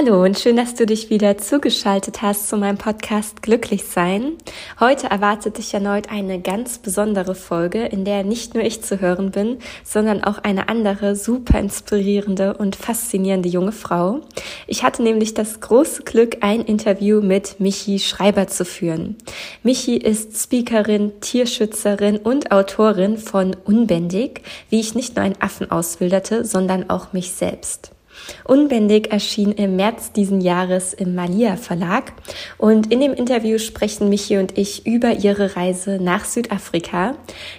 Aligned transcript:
Hallo 0.00 0.22
und 0.22 0.38
schön, 0.38 0.54
dass 0.54 0.76
du 0.76 0.86
dich 0.86 1.10
wieder 1.10 1.38
zugeschaltet 1.38 2.22
hast 2.22 2.48
zu 2.48 2.56
meinem 2.56 2.78
Podcast 2.78 3.42
Glücklich 3.42 3.82
sein. 3.82 4.34
Heute 4.78 5.08
erwartet 5.08 5.58
dich 5.58 5.74
erneut 5.74 6.08
eine 6.08 6.40
ganz 6.40 6.78
besondere 6.78 7.34
Folge, 7.34 7.84
in 7.84 8.04
der 8.04 8.22
nicht 8.22 8.54
nur 8.54 8.62
ich 8.62 8.80
zu 8.80 9.00
hören 9.00 9.32
bin, 9.32 9.58
sondern 9.82 10.22
auch 10.22 10.38
eine 10.38 10.68
andere 10.68 11.16
super 11.16 11.58
inspirierende 11.58 12.56
und 12.56 12.76
faszinierende 12.76 13.48
junge 13.48 13.72
Frau. 13.72 14.20
Ich 14.68 14.84
hatte 14.84 15.02
nämlich 15.02 15.34
das 15.34 15.58
große 15.58 16.04
Glück, 16.04 16.36
ein 16.42 16.60
Interview 16.60 17.20
mit 17.20 17.58
Michi 17.58 17.98
Schreiber 17.98 18.46
zu 18.46 18.64
führen. 18.64 19.16
Michi 19.64 19.96
ist 19.96 20.40
Speakerin, 20.40 21.20
Tierschützerin 21.20 22.18
und 22.18 22.52
Autorin 22.52 23.18
von 23.18 23.56
Unbändig, 23.64 24.42
wie 24.70 24.78
ich 24.78 24.94
nicht 24.94 25.16
nur 25.16 25.24
einen 25.24 25.42
Affen 25.42 25.72
auswilderte, 25.72 26.44
sondern 26.44 26.88
auch 26.88 27.12
mich 27.12 27.32
selbst. 27.32 27.97
Unbändig 28.44 29.10
erschien 29.10 29.52
im 29.52 29.76
März 29.76 30.12
diesen 30.12 30.40
Jahres 30.40 30.92
im 30.92 31.14
Malia 31.14 31.56
Verlag 31.56 32.12
und 32.56 32.92
in 32.92 33.00
dem 33.00 33.14
Interview 33.14 33.58
sprechen 33.58 34.08
Michi 34.08 34.38
und 34.38 34.56
ich 34.56 34.86
über 34.86 35.12
ihre 35.12 35.56
Reise 35.56 35.98
nach 36.00 36.24
Südafrika, 36.24 37.14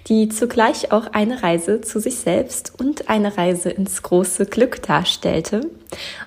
die 0.07 0.29
zugleich 0.29 0.91
auch 0.91 1.07
eine 1.13 1.43
Reise 1.43 1.81
zu 1.81 1.99
sich 1.99 2.15
selbst 2.15 2.73
und 2.77 3.09
eine 3.09 3.37
Reise 3.37 3.69
ins 3.69 4.01
große 4.03 4.45
Glück 4.45 4.81
darstellte. 4.81 5.61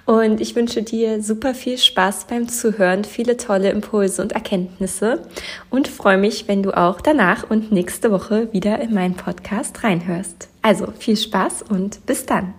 Und 0.06 0.41
ich 0.41 0.56
wünsche 0.56 0.83
dir 0.83 1.22
super 1.22 1.55
viel 1.55 1.78
Spaß 1.78 2.27
beim 2.28 2.48
Zuhören, 2.48 3.05
viele 3.05 3.36
tolle 3.36 3.70
Impulse 3.70 4.22
und 4.22 4.33
Erkenntnisse 4.33 5.22
und 5.70 5.89
freue 5.89 6.19
mich, 6.19 6.48
wenn 6.48 6.62
du 6.62 6.77
auch 6.77 7.00
danach 7.00 7.48
und 7.48 7.70
nächste 7.72 8.11
Woche 8.11 8.52
wieder 8.52 8.80
in 8.80 8.92
meinen 8.92 9.14
Podcast 9.14 9.84
reinhörst. 9.84 10.48
Also 10.62 10.92
viel 10.98 11.17
Spaß 11.17 11.62
und 11.69 12.05
bis 12.06 12.27
dann. 12.27 12.55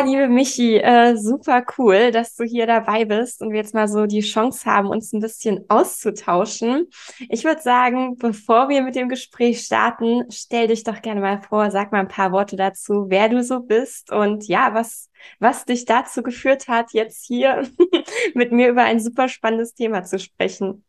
Ja, 0.00 0.06
liebe 0.06 0.28
Michi, 0.28 0.78
äh, 0.78 1.14
super 1.14 1.62
cool, 1.76 2.10
dass 2.10 2.34
du 2.34 2.44
hier 2.44 2.66
dabei 2.66 3.04
bist 3.04 3.42
und 3.42 3.50
wir 3.50 3.58
jetzt 3.58 3.74
mal 3.74 3.86
so 3.86 4.06
die 4.06 4.22
Chance 4.22 4.64
haben, 4.64 4.88
uns 4.88 5.12
ein 5.12 5.20
bisschen 5.20 5.66
auszutauschen. 5.68 6.86
Ich 7.28 7.44
würde 7.44 7.60
sagen, 7.60 8.16
bevor 8.16 8.70
wir 8.70 8.80
mit 8.80 8.94
dem 8.94 9.10
Gespräch 9.10 9.60
starten, 9.60 10.24
stell 10.30 10.68
dich 10.68 10.84
doch 10.84 11.02
gerne 11.02 11.20
mal 11.20 11.42
vor, 11.42 11.70
sag 11.70 11.92
mal 11.92 12.00
ein 12.00 12.08
paar 12.08 12.32
Worte 12.32 12.56
dazu, 12.56 13.08
wer 13.08 13.28
du 13.28 13.44
so 13.44 13.60
bist 13.60 14.10
und 14.10 14.48
ja, 14.48 14.72
was, 14.72 15.10
was 15.38 15.66
dich 15.66 15.84
dazu 15.84 16.22
geführt 16.22 16.66
hat, 16.66 16.94
jetzt 16.94 17.26
hier 17.26 17.68
mit 18.34 18.52
mir 18.52 18.70
über 18.70 18.84
ein 18.84 19.00
super 19.00 19.28
spannendes 19.28 19.74
Thema 19.74 20.02
zu 20.04 20.18
sprechen. 20.18 20.82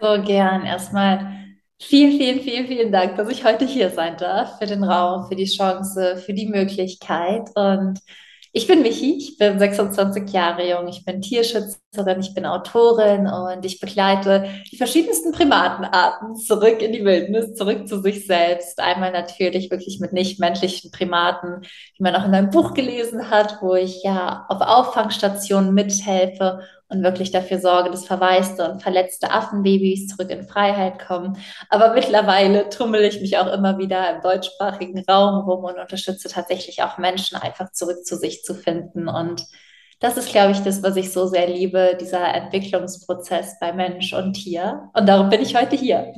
So 0.00 0.20
gern. 0.24 0.64
Erstmal 0.64 1.36
Vielen, 1.82 2.18
vielen, 2.18 2.40
vielen, 2.40 2.66
vielen 2.66 2.92
Dank, 2.92 3.16
dass 3.16 3.30
ich 3.30 3.42
heute 3.42 3.64
hier 3.64 3.88
sein 3.88 4.18
darf, 4.18 4.58
für 4.58 4.66
den 4.66 4.84
Raum, 4.84 5.26
für 5.28 5.34
die 5.34 5.46
Chance, 5.46 6.18
für 6.18 6.34
die 6.34 6.46
Möglichkeit. 6.46 7.48
Und 7.54 8.00
ich 8.52 8.66
bin 8.66 8.82
Michi, 8.82 9.16
ich 9.16 9.38
bin 9.38 9.58
26 9.58 10.28
Jahre 10.30 10.68
jung, 10.68 10.88
ich 10.88 11.04
bin 11.04 11.20
Tierschützerin, 11.20 12.18
ich 12.20 12.34
bin 12.34 12.46
Autorin 12.46 13.28
und 13.28 13.64
ich 13.64 13.78
begleite 13.78 14.48
die 14.72 14.76
verschiedensten 14.76 15.30
Primatenarten 15.30 16.34
zurück 16.34 16.82
in 16.82 16.92
die 16.92 17.04
Wildnis, 17.04 17.54
zurück 17.54 17.86
zu 17.86 18.00
sich 18.00 18.26
selbst. 18.26 18.80
Einmal 18.80 19.12
natürlich 19.12 19.70
wirklich 19.70 20.00
mit 20.00 20.12
nicht-menschlichen 20.12 20.90
Primaten, 20.90 21.60
die 21.96 22.02
man 22.02 22.16
auch 22.16 22.24
in 22.24 22.32
meinem 22.32 22.50
Buch 22.50 22.74
gelesen 22.74 23.30
hat, 23.30 23.58
wo 23.60 23.76
ich 23.76 24.02
ja 24.02 24.46
auf 24.48 24.60
Auffangstationen 24.60 25.72
mithelfe 25.72 26.60
und 26.90 27.02
wirklich 27.02 27.30
dafür 27.30 27.60
sorge, 27.60 27.90
dass 27.90 28.04
verwaiste 28.04 28.68
und 28.68 28.82
verletzte 28.82 29.30
Affenbabys 29.30 30.08
zurück 30.08 30.30
in 30.30 30.46
Freiheit 30.46 30.98
kommen. 30.98 31.38
Aber 31.68 31.94
mittlerweile 31.94 32.68
tummel 32.68 33.02
ich 33.04 33.20
mich 33.20 33.38
auch 33.38 33.52
immer 33.52 33.78
wieder 33.78 34.14
im 34.14 34.20
deutschsprachigen 34.20 35.04
Raum 35.08 35.48
rum 35.48 35.64
und 35.64 35.78
unterstütze 35.78 36.28
tatsächlich 36.28 36.82
auch 36.82 36.98
Menschen, 36.98 37.38
einfach 37.38 37.72
zurück 37.72 38.04
zu 38.04 38.16
sich 38.16 38.42
zu 38.42 38.54
finden. 38.54 39.08
Und 39.08 39.46
das 40.00 40.16
ist, 40.16 40.30
glaube 40.30 40.52
ich, 40.52 40.60
das, 40.60 40.82
was 40.82 40.96
ich 40.96 41.12
so 41.12 41.26
sehr 41.26 41.46
liebe, 41.46 41.96
dieser 42.00 42.34
Entwicklungsprozess 42.34 43.58
bei 43.60 43.72
Mensch 43.72 44.12
und 44.12 44.32
Tier. 44.32 44.90
Und 44.94 45.08
darum 45.08 45.28
bin 45.28 45.42
ich 45.42 45.56
heute 45.56 45.76
hier. 45.76 46.12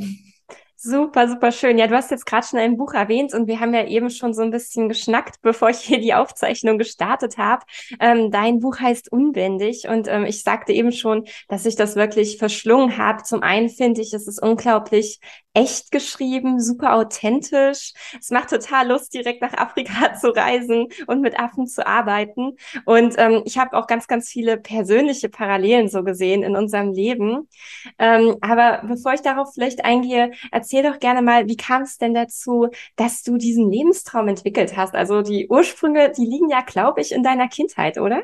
Super, 0.85 1.29
super 1.29 1.53
schön. 1.53 1.79
Ja, 1.79 1.87
du 1.87 1.95
hast 1.95 2.11
jetzt 2.11 2.27
gerade 2.27 2.45
schon 2.45 2.59
ein 2.59 2.77
Buch 2.77 2.93
erwähnt 2.93 3.35
und 3.35 3.47
wir 3.47 3.61
haben 3.61 3.73
ja 3.73 3.87
eben 3.87 4.11
schon 4.11 4.35
so 4.35 4.43
ein 4.43 4.51
bisschen 4.51 4.89
geschnackt, 4.89 5.37
bevor 5.43 5.71
ich 5.71 5.79
hier 5.79 6.01
die 6.01 6.13
Aufzeichnung 6.13 6.77
gestartet 6.77 7.39
habe. 7.39 7.65
Ähm, 8.01 8.33
dein 8.33 8.59
Buch 8.59 8.81
heißt 8.81 9.13
Unbändig 9.13 9.87
und 9.87 10.09
ähm, 10.09 10.25
ich 10.25 10.43
sagte 10.43 10.73
eben 10.73 10.91
schon, 10.91 11.25
dass 11.47 11.67
ich 11.67 11.77
das 11.77 11.95
wirklich 11.95 12.37
verschlungen 12.37 12.99
habe. 12.99 13.23
Zum 13.23 13.45
einen 13.45 13.69
finde 13.69 14.01
ich, 14.01 14.13
es 14.13 14.27
ist 14.27 14.43
unglaublich 14.43 15.21
echt 15.55 15.91
geschrieben, 15.91 16.61
super 16.61 16.95
authentisch. 16.95 17.93
Es 18.19 18.31
macht 18.31 18.51
total 18.51 18.89
Lust, 18.89 19.13
direkt 19.15 19.43
nach 19.43 19.53
Afrika 19.53 20.15
zu 20.21 20.35
reisen 20.35 20.89
und 21.07 21.21
mit 21.21 21.39
Affen 21.39 21.67
zu 21.67 21.87
arbeiten. 21.87 22.57
Und 22.87 23.15
ähm, 23.19 23.43
ich 23.45 23.59
habe 23.59 23.77
auch 23.77 23.87
ganz, 23.87 24.07
ganz 24.07 24.29
viele 24.29 24.57
persönliche 24.57 25.29
Parallelen 25.29 25.89
so 25.89 26.03
gesehen 26.03 26.43
in 26.43 26.57
unserem 26.57 26.93
Leben. 26.93 27.49
Ähm, 27.99 28.37
aber 28.41 28.83
bevor 28.87 29.13
ich 29.13 29.21
darauf 29.21 29.53
vielleicht 29.53 29.85
eingehe, 29.85 30.33
doch 30.81 30.99
gerne 30.99 31.21
mal, 31.21 31.49
wie 31.49 31.57
kam 31.57 31.83
es 31.83 31.99
denn 31.99 32.15
dazu, 32.15 32.69
dass 32.97 33.23
du 33.23 33.37
diesen 33.37 33.71
Lebenstraum 33.71 34.29
entwickelt 34.29 34.75
hast? 34.77 34.95
Also 34.95 35.21
die 35.21 35.49
Ursprünge, 35.49 36.11
die 36.17 36.25
liegen 36.25 36.49
ja, 36.49 36.63
glaube 36.63 37.03
ich, 37.03 37.13
in 37.13 37.23
deiner 37.23 37.49
Kindheit, 37.49 37.99
oder? 37.99 38.23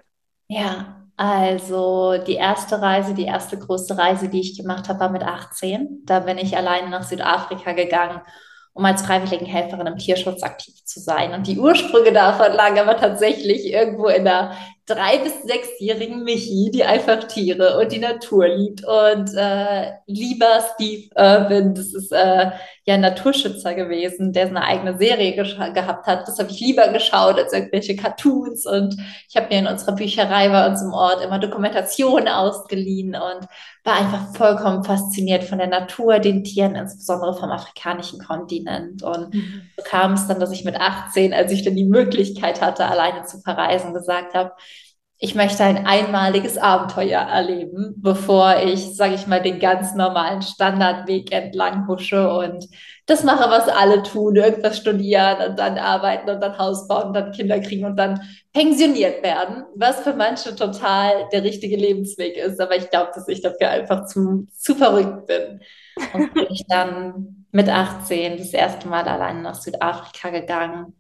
Ja, 0.49 1.05
also 1.19 2.17
die 2.27 2.37
erste 2.37 2.81
Reise, 2.81 3.13
die 3.13 3.27
erste 3.27 3.59
große 3.59 3.99
Reise, 3.99 4.29
die 4.31 4.41
ich 4.41 4.57
gemacht 4.57 4.89
habe, 4.89 5.01
war 5.01 5.11
mit 5.11 5.23
18. 5.23 6.05
Da 6.07 6.21
bin 6.21 6.39
ich 6.39 6.57
alleine 6.57 6.89
nach 6.89 7.03
Südafrika 7.03 7.73
gegangen, 7.73 8.23
um 8.73 8.85
als 8.85 9.03
Freiwilligenhelferin 9.03 9.89
im 9.89 9.99
Tierschutz 9.99 10.43
aktiv 10.43 10.75
zu 10.85 11.01
sein. 11.01 11.35
Und 11.35 11.47
die 11.49 11.59
Ursprünge 11.59 12.13
davon 12.13 12.53
lagen 12.53 12.79
aber 12.79 12.97
tatsächlich 12.97 13.67
irgendwo 13.67 14.07
in 14.07 14.25
der 14.25 14.53
drei- 14.89 15.19
bis 15.19 15.43
sechsjährigen 15.43 16.25
Michi, 16.25 16.71
die 16.73 16.85
einfach 16.85 17.25
Tiere 17.25 17.79
und 17.79 17.93
die 17.93 17.99
Natur 17.99 18.49
liebt. 18.49 18.85
Und 18.85 19.35
äh, 19.35 19.93
lieber 20.07 20.65
Steve 20.75 21.09
Irwin, 21.15 21.75
das 21.75 21.95
ist 21.95 22.11
äh, 22.13 22.51
ja 22.85 22.95
ein 22.95 23.01
Naturschützer 23.03 23.75
gewesen, 23.75 24.33
der 24.33 24.47
eine 24.47 24.65
eigene 24.65 24.99
Serie 24.99 25.35
gehabt 25.35 26.07
hat. 26.07 26.27
Das 26.27 26.39
habe 26.39 26.51
ich 26.51 26.61
lieber 26.61 26.89
geschaut 26.89 27.39
als 27.39 27.53
irgendwelche 27.53 27.97
Cartoons. 27.97 28.67
Und 28.67 28.97
ich 29.29 29.37
habe 29.37 29.49
mir 29.49 29.59
in 29.61 29.67
unserer 29.67 29.95
Bücherei 29.95 30.49
bei 30.49 30.67
uns 30.67 30.83
im 30.83 30.93
Ort 30.93 31.23
immer 31.23 31.39
Dokumentationen 31.39 32.29
ausgeliehen 32.29 33.15
und 33.15 33.47
war 33.89 33.97
einfach 33.97 34.35
vollkommen 34.35 34.85
fasziniert 34.85 35.45
von 35.45 35.57
der 35.57 35.67
Natur, 35.67 36.19
den 36.19 36.45
Tieren, 36.45 36.75
insbesondere 36.75 37.35
vom 37.35 37.51
afrikanischen 37.51 38.21
Kontinent. 38.21 39.03
Und 39.03 39.33
mhm. 39.33 39.63
so 39.77 39.83
kam 39.83 40.13
es 40.13 40.27
dann, 40.29 40.39
dass 40.39 40.53
ich 40.53 40.65
mit 40.65 40.77
18, 40.77 41.33
als 41.33 41.51
ich 41.53 41.65
dann 41.65 41.75
die 41.75 41.87
Möglichkeit 41.87 42.61
hatte, 42.61 42.85
alleine 42.85 43.25
zu 43.25 43.41
verreisen, 43.41 43.95
gesagt 43.95 44.35
habe, 44.35 44.53
ich 45.19 45.35
möchte 45.35 45.65
ein 45.65 45.87
einmaliges 45.87 46.59
Abenteuer 46.59 47.21
erleben, 47.23 47.95
bevor 47.97 48.59
ich, 48.63 48.95
sage 48.95 49.15
ich 49.15 49.27
mal, 49.27 49.41
den 49.41 49.59
ganz 49.59 49.95
normalen 49.95 50.43
Standardweg 50.43 51.33
entlang 51.33 51.89
husche 51.89 52.31
und 52.31 52.69
das 53.09 53.25
mache, 53.25 53.49
was 53.51 53.69
alle 53.69 54.03
tun, 54.03 54.37
irgendwas 54.37 54.77
studieren 54.77 55.51
und 55.51 55.59
dann 55.59 55.79
arbeiten 55.79 56.29
und 56.29 56.41
dann 56.43 56.59
Haus 56.59 56.87
bauen 56.87 57.09
und 57.09 57.15
dann 57.15 57.33
Kinder 57.33 57.59
kriegen 57.59 57.87
und 57.87 57.97
dann 57.97 58.21
pensioniert 58.53 59.23
werden, 59.23 59.65
was 59.75 60.01
für 60.01 60.13
manche 60.13 60.55
total 60.55 61.27
der 61.33 61.43
richtige 61.43 61.77
Lebensweg 61.77 62.37
ist. 62.37 62.61
Aber 62.61 62.77
ich 62.77 62.91
glaube, 62.91 63.11
dass 63.15 63.27
ich 63.27 63.41
dafür 63.41 63.71
einfach 63.71 64.05
zu, 64.07 64.47
zu 64.53 64.75
verrückt 64.75 65.27
bin. 65.27 65.61
Und 66.13 66.35
bin 66.35 66.47
ich 66.51 66.67
dann 66.69 67.47
mit 67.51 67.71
18 67.71 68.37
das 68.37 68.53
erste 68.53 68.89
Mal 68.89 69.05
alleine 69.09 69.41
nach 69.41 69.55
Südafrika 69.55 70.29
gegangen 70.29 70.95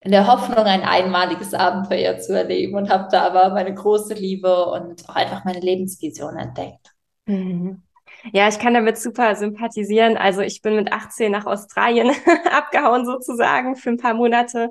in 0.00 0.12
der 0.12 0.28
Hoffnung, 0.28 0.64
ein 0.64 0.82
einmaliges 0.82 1.54
Abenteuer 1.54 2.18
zu 2.18 2.36
erleben 2.36 2.76
und 2.76 2.88
habe 2.88 3.08
da 3.10 3.22
aber 3.22 3.50
meine 3.50 3.74
große 3.74 4.14
Liebe 4.14 4.66
und 4.66 5.08
auch 5.08 5.16
einfach 5.16 5.44
meine 5.44 5.60
Lebensvision 5.60 6.36
entdeckt. 6.36 6.92
Mhm. 7.26 7.82
Ja, 8.32 8.48
ich 8.48 8.58
kann 8.58 8.74
damit 8.74 8.98
super 8.98 9.34
sympathisieren. 9.34 10.16
Also 10.16 10.42
ich 10.42 10.62
bin 10.62 10.76
mit 10.76 10.92
18 10.92 11.32
nach 11.32 11.46
Australien 11.46 12.12
abgehauen 12.52 13.04
sozusagen 13.04 13.74
für 13.74 13.90
ein 13.90 13.96
paar 13.96 14.14
Monate, 14.14 14.70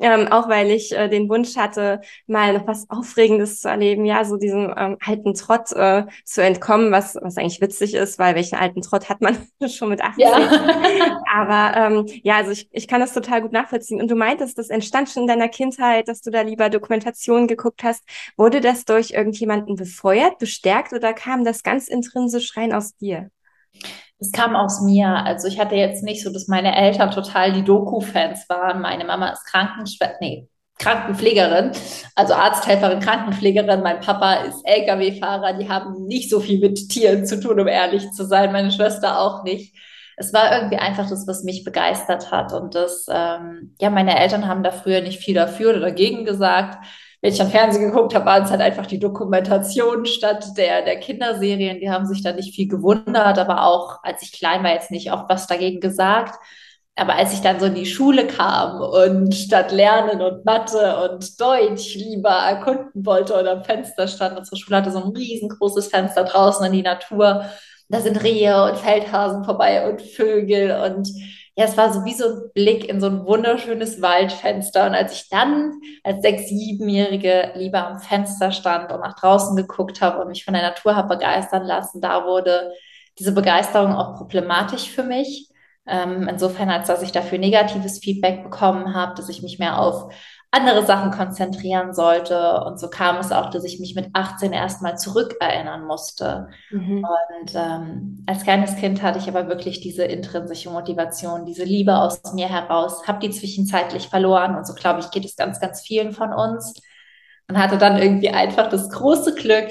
ähm, 0.00 0.28
auch 0.28 0.48
weil 0.48 0.70
ich 0.70 0.92
äh, 0.92 1.08
den 1.08 1.28
Wunsch 1.28 1.56
hatte, 1.56 2.00
mal 2.26 2.52
noch 2.52 2.66
was 2.66 2.88
Aufregendes 2.90 3.60
zu 3.60 3.68
erleben, 3.68 4.04
ja, 4.04 4.24
so 4.24 4.36
diesem 4.36 4.72
ähm, 4.76 4.96
alten 5.04 5.34
Trott 5.34 5.72
äh, 5.72 6.04
zu 6.24 6.42
entkommen, 6.42 6.92
was, 6.92 7.16
was 7.20 7.36
eigentlich 7.36 7.60
witzig 7.60 7.94
ist, 7.94 8.18
weil 8.18 8.34
welchen 8.34 8.56
alten 8.56 8.82
Trott 8.82 9.08
hat 9.08 9.20
man 9.20 9.36
schon 9.68 9.90
mit 9.90 10.00
18? 10.00 10.20
Ja. 10.20 11.22
Aber 11.32 11.76
ähm, 11.76 12.06
ja, 12.22 12.36
also 12.36 12.50
ich, 12.50 12.68
ich 12.72 12.88
kann 12.88 13.00
das 13.00 13.14
total 13.14 13.42
gut 13.42 13.52
nachvollziehen. 13.52 14.00
Und 14.00 14.10
du 14.10 14.14
meintest, 14.14 14.58
das 14.58 14.70
entstand 14.70 15.08
schon 15.08 15.22
in 15.22 15.28
deiner 15.28 15.48
Kindheit, 15.48 16.08
dass 16.08 16.20
du 16.20 16.30
da 16.30 16.42
lieber 16.42 16.70
Dokumentationen 16.70 17.46
geguckt 17.46 17.82
hast. 17.82 18.02
Wurde 18.36 18.60
das 18.60 18.84
durch 18.84 19.10
irgendjemanden 19.10 19.76
befeuert, 19.76 20.38
bestärkt 20.38 20.92
oder 20.92 21.12
kam 21.12 21.44
das 21.44 21.62
ganz 21.62 21.88
intrinsisch 21.88 22.56
rein 22.56 22.72
aus 22.72 22.96
dir? 22.96 23.30
Das 24.22 24.30
kam 24.30 24.54
aus 24.54 24.80
mir. 24.80 25.08
Also 25.08 25.48
ich 25.48 25.58
hatte 25.58 25.74
jetzt 25.74 26.04
nicht 26.04 26.22
so, 26.22 26.32
dass 26.32 26.46
meine 26.46 26.76
Eltern 26.76 27.10
total 27.10 27.52
die 27.52 27.64
Doku-Fans 27.64 28.48
waren. 28.48 28.80
Meine 28.80 29.04
Mama 29.04 29.30
ist 29.30 29.44
Krankenschwester, 29.46 30.14
nee, 30.20 30.46
Krankenpflegerin, 30.78 31.72
also 32.14 32.34
Arzthelferin, 32.34 33.00
Krankenpflegerin. 33.00 33.82
Mein 33.82 33.98
Papa 33.98 34.34
ist 34.44 34.64
Lkw-Fahrer. 34.64 35.54
Die 35.54 35.68
haben 35.68 36.06
nicht 36.06 36.30
so 36.30 36.38
viel 36.38 36.60
mit 36.60 36.88
Tieren 36.88 37.26
zu 37.26 37.40
tun, 37.40 37.58
um 37.58 37.66
ehrlich 37.66 38.12
zu 38.12 38.24
sein. 38.24 38.52
Meine 38.52 38.70
Schwester 38.70 39.18
auch 39.18 39.42
nicht. 39.42 39.74
Es 40.16 40.32
war 40.32 40.52
irgendwie 40.56 40.76
einfach 40.76 41.08
das, 41.08 41.26
was 41.26 41.42
mich 41.42 41.64
begeistert 41.64 42.30
hat. 42.30 42.52
Und 42.52 42.76
das, 42.76 43.06
ähm, 43.10 43.74
ja, 43.80 43.90
meine 43.90 44.16
Eltern 44.20 44.46
haben 44.46 44.62
da 44.62 44.70
früher 44.70 45.00
nicht 45.00 45.18
viel 45.18 45.34
dafür 45.34 45.70
oder 45.70 45.80
dagegen 45.80 46.24
gesagt 46.24 46.78
wenn 47.22 47.32
ich 47.32 47.40
am 47.40 47.50
Fernsehen 47.50 47.86
geguckt 47.86 48.16
habe, 48.16 48.26
waren 48.26 48.42
es 48.42 48.50
halt 48.50 48.60
einfach 48.60 48.84
die 48.86 48.98
Dokumentationen 48.98 50.06
statt 50.06 50.44
der, 50.56 50.82
der 50.84 50.98
Kinderserien. 50.98 51.78
Die 51.78 51.88
haben 51.88 52.04
sich 52.04 52.20
da 52.20 52.32
nicht 52.32 52.52
viel 52.52 52.66
gewundert, 52.66 53.38
aber 53.38 53.64
auch 53.64 54.02
als 54.02 54.22
ich 54.22 54.32
klein 54.32 54.64
war, 54.64 54.72
jetzt 54.72 54.90
nicht 54.90 55.12
auch 55.12 55.28
was 55.28 55.46
dagegen 55.46 55.80
gesagt. 55.80 56.34
Aber 56.96 57.14
als 57.14 57.32
ich 57.32 57.40
dann 57.40 57.60
so 57.60 57.66
in 57.66 57.76
die 57.76 57.86
Schule 57.86 58.26
kam 58.26 58.80
und 58.80 59.34
statt 59.34 59.70
Lernen 59.70 60.20
und 60.20 60.44
Mathe 60.44 61.10
und 61.10 61.40
Deutsch 61.40 61.94
lieber 61.94 62.28
erkunden 62.28 63.06
wollte 63.06 63.34
oder 63.38 63.52
am 63.52 63.64
Fenster 63.64 64.08
stand, 64.08 64.36
unsere 64.36 64.56
Schule 64.56 64.76
hatte 64.78 64.90
so 64.90 64.98
ein 65.02 65.12
riesengroßes 65.16 65.86
Fenster 65.88 66.24
draußen 66.24 66.66
in 66.66 66.72
die 66.72 66.82
Natur. 66.82 67.46
Da 67.88 68.00
sind 68.00 68.22
Rehe 68.24 68.64
und 68.64 68.78
Feldhasen 68.78 69.44
vorbei 69.44 69.88
und 69.88 70.02
Vögel 70.02 70.72
und 70.72 71.08
ja, 71.54 71.64
es 71.66 71.76
war 71.76 71.92
so 71.92 72.04
wie 72.04 72.14
so 72.14 72.24
ein 72.24 72.50
Blick 72.54 72.88
in 72.88 73.00
so 73.00 73.08
ein 73.08 73.26
wunderschönes 73.26 74.00
Waldfenster. 74.00 74.86
Und 74.86 74.94
als 74.94 75.12
ich 75.12 75.28
dann 75.28 75.72
als 76.02 76.22
sechs-, 76.22 76.48
siebenjährige 76.48 77.52
lieber 77.56 77.86
am 77.86 77.98
Fenster 77.98 78.52
stand 78.52 78.90
und 78.90 79.00
nach 79.00 79.18
draußen 79.18 79.54
geguckt 79.56 80.00
habe 80.00 80.20
und 80.22 80.28
mich 80.28 80.44
von 80.44 80.54
der 80.54 80.62
Natur 80.62 80.96
habe 80.96 81.16
begeistern 81.16 81.64
lassen, 81.64 82.00
da 82.00 82.24
wurde 82.24 82.72
diese 83.18 83.32
Begeisterung 83.32 83.94
auch 83.94 84.16
problematisch 84.16 84.90
für 84.90 85.02
mich. 85.02 85.48
Ähm, 85.86 86.28
insofern, 86.28 86.70
als 86.70 86.86
dass 86.86 87.02
ich 87.02 87.12
dafür 87.12 87.38
negatives 87.38 87.98
Feedback 87.98 88.42
bekommen 88.44 88.94
habe, 88.94 89.14
dass 89.14 89.28
ich 89.28 89.42
mich 89.42 89.58
mehr 89.58 89.78
auf 89.78 90.14
andere 90.52 90.84
Sachen 90.84 91.10
konzentrieren 91.10 91.94
sollte. 91.94 92.62
Und 92.64 92.78
so 92.78 92.88
kam 92.88 93.16
es 93.16 93.32
auch, 93.32 93.50
dass 93.50 93.64
ich 93.64 93.80
mich 93.80 93.94
mit 93.94 94.10
18 94.12 94.52
erstmal 94.52 94.98
zurückerinnern 94.98 95.86
musste. 95.86 96.48
Mhm. 96.70 97.04
Und 97.04 97.54
ähm, 97.54 98.24
als 98.26 98.44
kleines 98.44 98.76
Kind 98.76 99.02
hatte 99.02 99.18
ich 99.18 99.28
aber 99.28 99.48
wirklich 99.48 99.80
diese 99.80 100.04
intrinsische 100.04 100.70
Motivation, 100.70 101.46
diese 101.46 101.64
Liebe 101.64 101.96
aus 101.96 102.20
mir 102.34 102.48
heraus, 102.48 103.08
habe 103.08 103.20
die 103.20 103.30
zwischenzeitlich 103.30 104.08
verloren. 104.08 104.54
Und 104.54 104.66
so 104.66 104.74
glaube 104.74 105.00
ich, 105.00 105.10
geht 105.10 105.24
es 105.24 105.36
ganz, 105.36 105.58
ganz 105.58 105.80
vielen 105.80 106.12
von 106.12 106.32
uns. 106.34 106.74
Und 107.48 107.58
hatte 107.58 107.78
dann 107.78 107.96
irgendwie 108.00 108.30
einfach 108.30 108.68
das 108.68 108.88
große 108.90 109.34
Glück, 109.34 109.68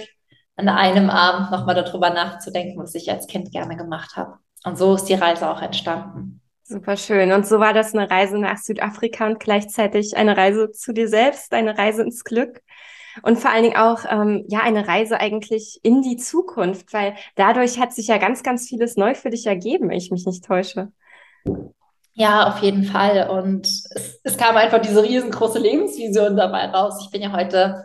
an 0.57 0.67
einem 0.67 1.09
Abend 1.09 1.51
nochmal 1.51 1.75
darüber 1.75 2.09
nachzudenken, 2.09 2.81
was 2.81 2.93
ich 2.93 3.09
als 3.09 3.27
Kind 3.27 3.51
gerne 3.51 3.77
gemacht 3.77 4.15
habe. 4.15 4.33
Und 4.63 4.77
so 4.77 4.95
ist 4.95 5.05
die 5.05 5.13
Reise 5.13 5.49
auch 5.49 5.61
entstanden. 5.61 6.40
Super 6.71 6.95
schön. 6.95 7.33
Und 7.33 7.45
so 7.45 7.59
war 7.59 7.73
das 7.73 7.94
eine 7.94 8.09
Reise 8.09 8.38
nach 8.38 8.57
Südafrika 8.57 9.27
und 9.27 9.41
gleichzeitig 9.41 10.15
eine 10.15 10.38
Reise 10.38 10.71
zu 10.71 10.94
dir 10.94 11.09
selbst, 11.09 11.53
eine 11.53 11.77
Reise 11.77 12.01
ins 12.01 12.23
Glück. 12.23 12.62
Und 13.23 13.39
vor 13.39 13.51
allen 13.51 13.63
Dingen 13.63 13.75
auch, 13.75 14.06
ähm, 14.09 14.45
ja, 14.47 14.62
eine 14.62 14.88
Reise 14.88 15.19
eigentlich 15.19 15.81
in 15.83 16.01
die 16.01 16.15
Zukunft, 16.15 16.94
weil 16.94 17.15
dadurch 17.35 17.77
hat 17.77 17.91
sich 17.91 18.07
ja 18.07 18.19
ganz, 18.19 18.41
ganz 18.41 18.69
vieles 18.69 18.95
neu 18.95 19.15
für 19.15 19.29
dich 19.29 19.47
ergeben, 19.47 19.89
wenn 19.89 19.97
ich 19.97 20.12
mich 20.12 20.25
nicht 20.25 20.45
täusche. 20.45 20.94
Ja, 22.13 22.47
auf 22.47 22.59
jeden 22.59 22.85
Fall. 22.85 23.29
Und 23.29 23.67
es, 23.67 24.21
es 24.24 24.38
kam 24.38 24.56
einfach 24.56 24.79
diese 24.79 25.03
riesengroße 25.03 25.59
Lebensvision 25.59 26.38
dabei 26.38 26.67
raus. 26.67 27.03
Ich 27.03 27.12
bin 27.12 27.21
ja 27.21 27.33
heute 27.33 27.83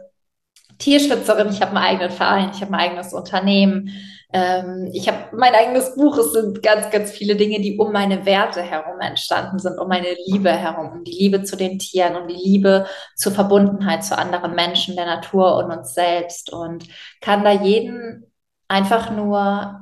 Tierschützerin, 0.78 1.48
ich 1.50 1.60
habe 1.60 1.76
einen 1.76 1.84
eigenen 1.84 2.10
Verein, 2.10 2.50
ich 2.52 2.60
habe 2.60 2.72
ein 2.72 2.80
eigenes 2.80 3.12
Unternehmen. 3.12 3.90
Ähm, 4.32 4.90
ich 4.92 5.08
habe 5.08 5.36
mein 5.36 5.54
eigenes 5.54 5.94
Buch. 5.94 6.18
Es 6.18 6.32
sind 6.32 6.62
ganz, 6.62 6.90
ganz 6.90 7.10
viele 7.10 7.36
Dinge, 7.36 7.60
die 7.60 7.78
um 7.78 7.92
meine 7.92 8.26
Werte 8.26 8.62
herum 8.62 9.00
entstanden 9.00 9.58
sind, 9.58 9.78
um 9.78 9.88
meine 9.88 10.14
Liebe 10.26 10.50
herum, 10.50 10.90
um 10.92 11.04
die 11.04 11.12
Liebe 11.12 11.42
zu 11.44 11.56
den 11.56 11.78
Tieren, 11.78 12.16
um 12.16 12.28
die 12.28 12.34
Liebe 12.34 12.86
zur 13.14 13.32
Verbundenheit 13.32 14.04
zu 14.04 14.18
anderen 14.18 14.54
Menschen, 14.54 14.96
der 14.96 15.06
Natur 15.06 15.56
und 15.56 15.70
uns 15.70 15.94
selbst. 15.94 16.52
Und 16.52 16.84
kann 17.20 17.44
da 17.44 17.52
jeden 17.52 18.24
einfach 18.68 19.10
nur 19.10 19.80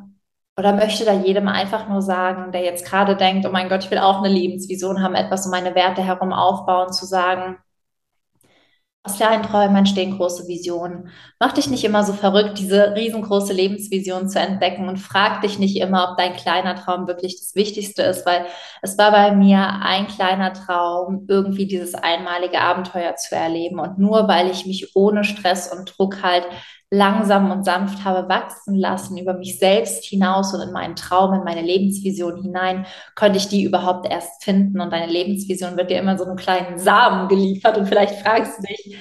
oder 0.56 0.72
möchte 0.72 1.04
da 1.04 1.12
jedem 1.12 1.48
einfach 1.48 1.88
nur 1.88 2.00
sagen, 2.00 2.52
der 2.52 2.62
jetzt 2.62 2.86
gerade 2.86 3.16
denkt, 3.16 3.44
oh 3.46 3.50
mein 3.50 3.68
Gott, 3.68 3.84
ich 3.84 3.90
will 3.90 3.98
auch 3.98 4.18
eine 4.18 4.32
Lebensvision 4.32 5.02
haben, 5.02 5.16
etwas 5.16 5.46
um 5.46 5.50
meine 5.50 5.74
Werte 5.74 6.02
herum 6.02 6.32
aufbauen, 6.32 6.92
zu 6.92 7.06
sagen, 7.06 7.58
aus 9.06 9.16
kleinen 9.16 9.42
Träumen 9.42 9.76
entstehen 9.76 10.16
große 10.16 10.48
Visionen. 10.48 11.10
Mach 11.38 11.52
dich 11.52 11.68
nicht 11.68 11.84
immer 11.84 12.04
so 12.04 12.14
verrückt, 12.14 12.58
diese 12.58 12.94
riesengroße 12.96 13.52
Lebensvision 13.52 14.30
zu 14.30 14.40
entdecken 14.40 14.88
und 14.88 14.96
frag 14.96 15.42
dich 15.42 15.58
nicht 15.58 15.76
immer, 15.76 16.10
ob 16.10 16.16
dein 16.16 16.34
kleiner 16.34 16.74
Traum 16.74 17.06
wirklich 17.06 17.36
das 17.38 17.54
Wichtigste 17.54 18.02
ist, 18.02 18.24
weil 18.24 18.46
es 18.80 18.96
war 18.96 19.10
bei 19.10 19.32
mir 19.32 19.80
ein 19.82 20.06
kleiner 20.06 20.54
Traum, 20.54 21.26
irgendwie 21.28 21.66
dieses 21.66 21.94
einmalige 21.94 22.62
Abenteuer 22.62 23.14
zu 23.16 23.36
erleben. 23.36 23.78
Und 23.78 23.98
nur 23.98 24.26
weil 24.26 24.50
ich 24.50 24.64
mich 24.64 24.96
ohne 24.96 25.24
Stress 25.24 25.70
und 25.70 25.98
Druck 25.98 26.22
halt 26.22 26.46
langsam 26.94 27.50
und 27.50 27.64
sanft 27.64 28.04
habe 28.04 28.28
wachsen 28.28 28.74
lassen 28.76 29.18
über 29.18 29.34
mich 29.34 29.58
selbst 29.58 30.04
hinaus 30.04 30.54
und 30.54 30.60
in 30.60 30.72
meinen 30.72 30.96
Traum, 30.96 31.34
in 31.34 31.44
meine 31.44 31.62
Lebensvision 31.62 32.42
hinein, 32.42 32.86
konnte 33.14 33.38
ich 33.38 33.48
die 33.48 33.64
überhaupt 33.64 34.06
erst 34.10 34.44
finden. 34.44 34.80
Und 34.80 34.92
deine 34.92 35.10
Lebensvision 35.10 35.76
wird 35.76 35.90
dir 35.90 35.98
immer 35.98 36.16
so 36.16 36.24
einen 36.24 36.36
kleinen 36.36 36.78
Samen 36.78 37.28
geliefert. 37.28 37.76
Und 37.76 37.86
vielleicht 37.86 38.20
fragst 38.20 38.58
du 38.58 38.62
dich, 38.66 38.96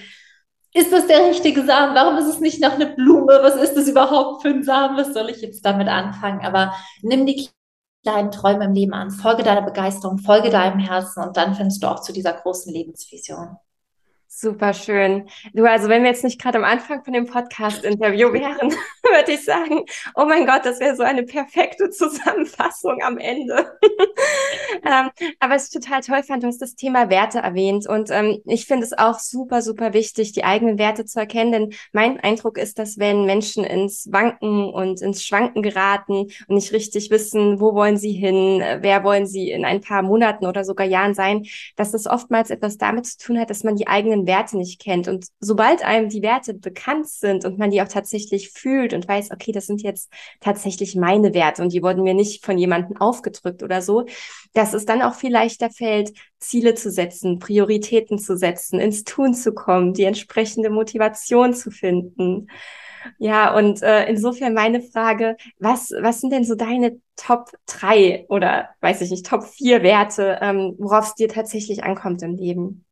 ist 0.73 0.91
das 0.91 1.05
der 1.07 1.27
richtige 1.27 1.63
Samen? 1.65 1.95
Warum 1.95 2.17
ist 2.17 2.27
es 2.27 2.39
nicht 2.39 2.59
noch 2.59 2.73
eine 2.73 2.87
Blume? 2.87 3.39
Was 3.41 3.55
ist 3.55 3.75
das 3.75 3.87
überhaupt 3.87 4.41
für 4.41 4.49
ein 4.49 4.63
Samen? 4.63 4.97
Was 4.97 5.13
soll 5.13 5.29
ich 5.29 5.41
jetzt 5.41 5.63
damit 5.63 5.87
anfangen? 5.87 6.43
Aber 6.43 6.73
nimm 7.03 7.25
die 7.25 7.47
kleinen 8.03 8.31
Träume 8.31 8.65
im 8.65 8.73
Leben 8.73 8.93
an, 8.93 9.11
folge 9.11 9.43
deiner 9.43 9.61
Begeisterung, 9.61 10.17
folge 10.17 10.49
deinem 10.49 10.79
Herzen 10.79 11.23
und 11.23 11.37
dann 11.37 11.55
findest 11.55 11.81
du 11.81 11.87
auch 11.87 12.01
zu 12.01 12.11
dieser 12.11 12.33
großen 12.33 12.73
Lebensvision. 12.73 13.57
Super 14.35 14.73
schön. 14.73 15.29
Du, 15.53 15.63
also 15.65 15.89
wenn 15.89 16.01
wir 16.01 16.09
jetzt 16.09 16.23
nicht 16.23 16.41
gerade 16.41 16.57
am 16.57 16.63
Anfang 16.63 17.03
von 17.03 17.13
dem 17.13 17.27
Podcast-Interview 17.27 18.33
wären, 18.33 18.71
würde 19.03 19.31
ich 19.31 19.45
sagen, 19.45 19.85
oh 20.15 20.25
mein 20.25 20.47
Gott, 20.47 20.65
das 20.65 20.79
wäre 20.79 20.95
so 20.95 21.03
eine 21.03 21.21
perfekte 21.23 21.91
Zusammenfassung 21.91 23.01
am 23.03 23.19
Ende. 23.19 23.77
ähm, 24.83 25.11
aber 25.39 25.55
es 25.55 25.65
ist 25.65 25.73
total 25.73 26.01
toll 26.01 26.23
fand, 26.23 26.41
du 26.41 26.47
hast 26.47 26.61
das 26.61 26.73
Thema 26.75 27.11
Werte 27.11 27.39
erwähnt 27.39 27.87
und 27.87 28.09
ähm, 28.09 28.39
ich 28.45 28.65
finde 28.65 28.85
es 28.85 28.97
auch 28.97 29.19
super, 29.19 29.61
super 29.61 29.93
wichtig, 29.93 30.31
die 30.31 30.43
eigenen 30.43 30.79
Werte 30.79 31.05
zu 31.05 31.19
erkennen, 31.19 31.51
denn 31.51 31.73
mein 31.91 32.19
Eindruck 32.19 32.57
ist, 32.57 32.79
dass 32.79 32.97
wenn 32.97 33.25
Menschen 33.25 33.63
ins 33.63 34.11
Wanken 34.11 34.65
und 34.73 35.01
ins 35.01 35.23
Schwanken 35.23 35.61
geraten 35.61 36.27
und 36.47 36.55
nicht 36.55 36.73
richtig 36.73 37.11
wissen, 37.11 37.59
wo 37.59 37.75
wollen 37.75 37.97
sie 37.97 38.13
hin, 38.13 38.63
wer 38.79 39.03
wollen 39.03 39.27
sie 39.27 39.51
in 39.51 39.63
ein 39.63 39.81
paar 39.81 40.01
Monaten 40.01 40.47
oder 40.47 40.65
sogar 40.65 40.87
Jahren 40.87 41.13
sein, 41.13 41.45
dass 41.75 41.91
das 41.91 42.07
oftmals 42.07 42.49
etwas 42.49 42.77
damit 42.77 43.05
zu 43.05 43.17
tun 43.19 43.39
hat, 43.39 43.51
dass 43.51 43.63
man 43.63 43.75
die 43.75 43.87
eigenen 43.87 44.22
eigenen 44.23 44.27
Werte 44.27 44.57
nicht 44.57 44.81
kennt. 44.81 45.07
Und 45.07 45.27
sobald 45.39 45.83
einem 45.83 46.09
die 46.09 46.21
Werte 46.21 46.53
bekannt 46.53 47.07
sind 47.07 47.45
und 47.45 47.57
man 47.57 47.71
die 47.71 47.81
auch 47.81 47.87
tatsächlich 47.87 48.51
fühlt 48.51 48.93
und 48.93 49.07
weiß, 49.07 49.31
okay, 49.31 49.51
das 49.51 49.67
sind 49.67 49.81
jetzt 49.81 50.11
tatsächlich 50.39 50.95
meine 50.95 51.33
Werte 51.33 51.61
und 51.61 51.73
die 51.73 51.83
wurden 51.83 52.03
mir 52.03 52.13
nicht 52.13 52.45
von 52.45 52.57
jemandem 52.57 52.97
aufgedrückt 52.97 53.63
oder 53.63 53.81
so, 53.81 54.05
dass 54.53 54.73
es 54.73 54.85
dann 54.85 55.01
auch 55.01 55.15
viel 55.15 55.31
leichter 55.31 55.69
fällt, 55.69 56.13
Ziele 56.39 56.75
zu 56.75 56.91
setzen, 56.91 57.39
Prioritäten 57.39 58.19
zu 58.19 58.37
setzen, 58.37 58.79
ins 58.79 59.03
Tun 59.03 59.33
zu 59.33 59.53
kommen, 59.53 59.93
die 59.93 60.03
entsprechende 60.03 60.69
Motivation 60.69 61.53
zu 61.53 61.71
finden. 61.71 62.47
Ja, 63.17 63.53
und 63.55 63.81
äh, 63.81 64.05
insofern 64.05 64.53
meine 64.53 64.81
Frage, 64.81 65.35
was, 65.59 65.91
was 65.99 66.21
sind 66.21 66.31
denn 66.31 66.45
so 66.45 66.55
deine 66.55 67.01
Top 67.15 67.51
drei 67.65 68.25
oder 68.29 68.69
weiß 68.81 69.01
ich 69.01 69.11
nicht, 69.11 69.25
Top 69.25 69.43
vier 69.43 69.83
Werte, 69.83 70.39
ähm, 70.41 70.75
worauf 70.77 71.07
es 71.07 71.15
dir 71.15 71.27
tatsächlich 71.27 71.83
ankommt 71.83 72.21
im 72.23 72.35
Leben? 72.35 72.85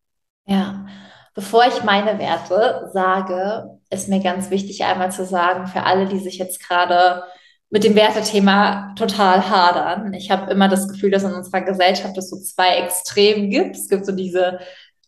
Ja, 0.46 0.86
Bevor 1.34 1.66
ich 1.66 1.84
meine 1.84 2.20
Werte 2.20 2.90
sage, 2.94 3.80
ist 3.90 4.10
mir 4.10 4.22
ganz 4.22 4.50
wichtig 4.50 4.84
einmal 4.84 5.12
zu 5.12 5.26
sagen, 5.26 5.68
für 5.68 5.84
alle, 5.84 6.08
die 6.08 6.20
sich 6.20 6.38
jetzt 6.38 6.66
gerade 6.66 7.24
mit 7.70 7.86
dem 7.86 7.96
Wertethema 7.96 8.94
total 8.98 9.50
hadern. 9.50 10.14
Ich 10.14 10.30
habe 10.30 10.52
immer 10.52 10.68
das 10.68 10.90
Gefühl, 10.90 11.10
dass 11.10 11.24
in 11.24 11.34
unserer 11.34 11.62
Gesellschaft 11.62 12.18
es 12.18 12.30
so 12.30 12.38
zwei 12.38 12.76
Extremen 12.78 13.50
gibt. 13.50 13.78
Es 13.78 13.88
gibt 13.88 14.06
so 14.06 14.12
diese 14.12 14.60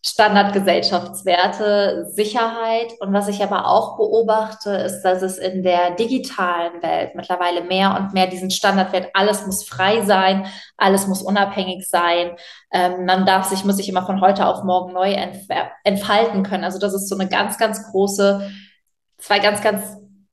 Standardgesellschaftswerte, 0.05 2.07
Sicherheit. 2.11 2.91
Und 2.99 3.13
was 3.13 3.29
ich 3.29 3.41
aber 3.41 3.67
auch 3.67 3.95
beobachte, 3.95 4.71
ist, 4.71 5.01
dass 5.01 5.21
es 5.21 5.37
in 5.37 5.63
der 5.63 5.91
digitalen 5.91 6.83
Welt 6.83 7.15
mittlerweile 7.15 7.63
mehr 7.63 7.97
und 7.97 8.13
mehr 8.13 8.27
diesen 8.27 8.51
Standardwert, 8.51 9.11
alles 9.13 9.45
muss 9.45 9.63
frei 9.63 10.01
sein, 10.01 10.45
alles 10.75 11.07
muss 11.07 11.21
unabhängig 11.21 11.87
sein. 11.87 12.35
Ähm, 12.73 13.05
man 13.05 13.25
darf 13.25 13.45
sich, 13.45 13.63
muss 13.63 13.77
sich 13.77 13.87
immer 13.87 14.05
von 14.05 14.19
heute 14.19 14.45
auf 14.45 14.63
morgen 14.63 14.91
neu 14.91 15.15
entfalten 15.85 16.43
können. 16.43 16.65
Also 16.65 16.79
das 16.79 16.93
ist 16.93 17.07
so 17.07 17.17
eine 17.17 17.29
ganz, 17.29 17.57
ganz 17.57 17.89
große, 17.89 18.51
zwei 19.19 19.39
ganz, 19.39 19.61
ganz 19.61 19.83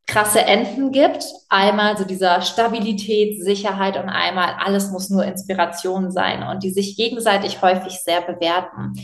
krasse 0.08 0.40
Enden 0.40 0.90
gibt. 0.90 1.24
Einmal 1.48 1.96
so 1.96 2.02
dieser 2.02 2.42
Stabilität, 2.42 3.40
Sicherheit 3.40 3.96
und 3.96 4.08
einmal 4.08 4.56
alles 4.58 4.90
muss 4.90 5.10
nur 5.10 5.24
Inspiration 5.24 6.10
sein 6.10 6.42
und 6.42 6.64
die 6.64 6.72
sich 6.72 6.96
gegenseitig 6.96 7.62
häufig 7.62 8.00
sehr 8.00 8.20
bewerten. 8.20 8.94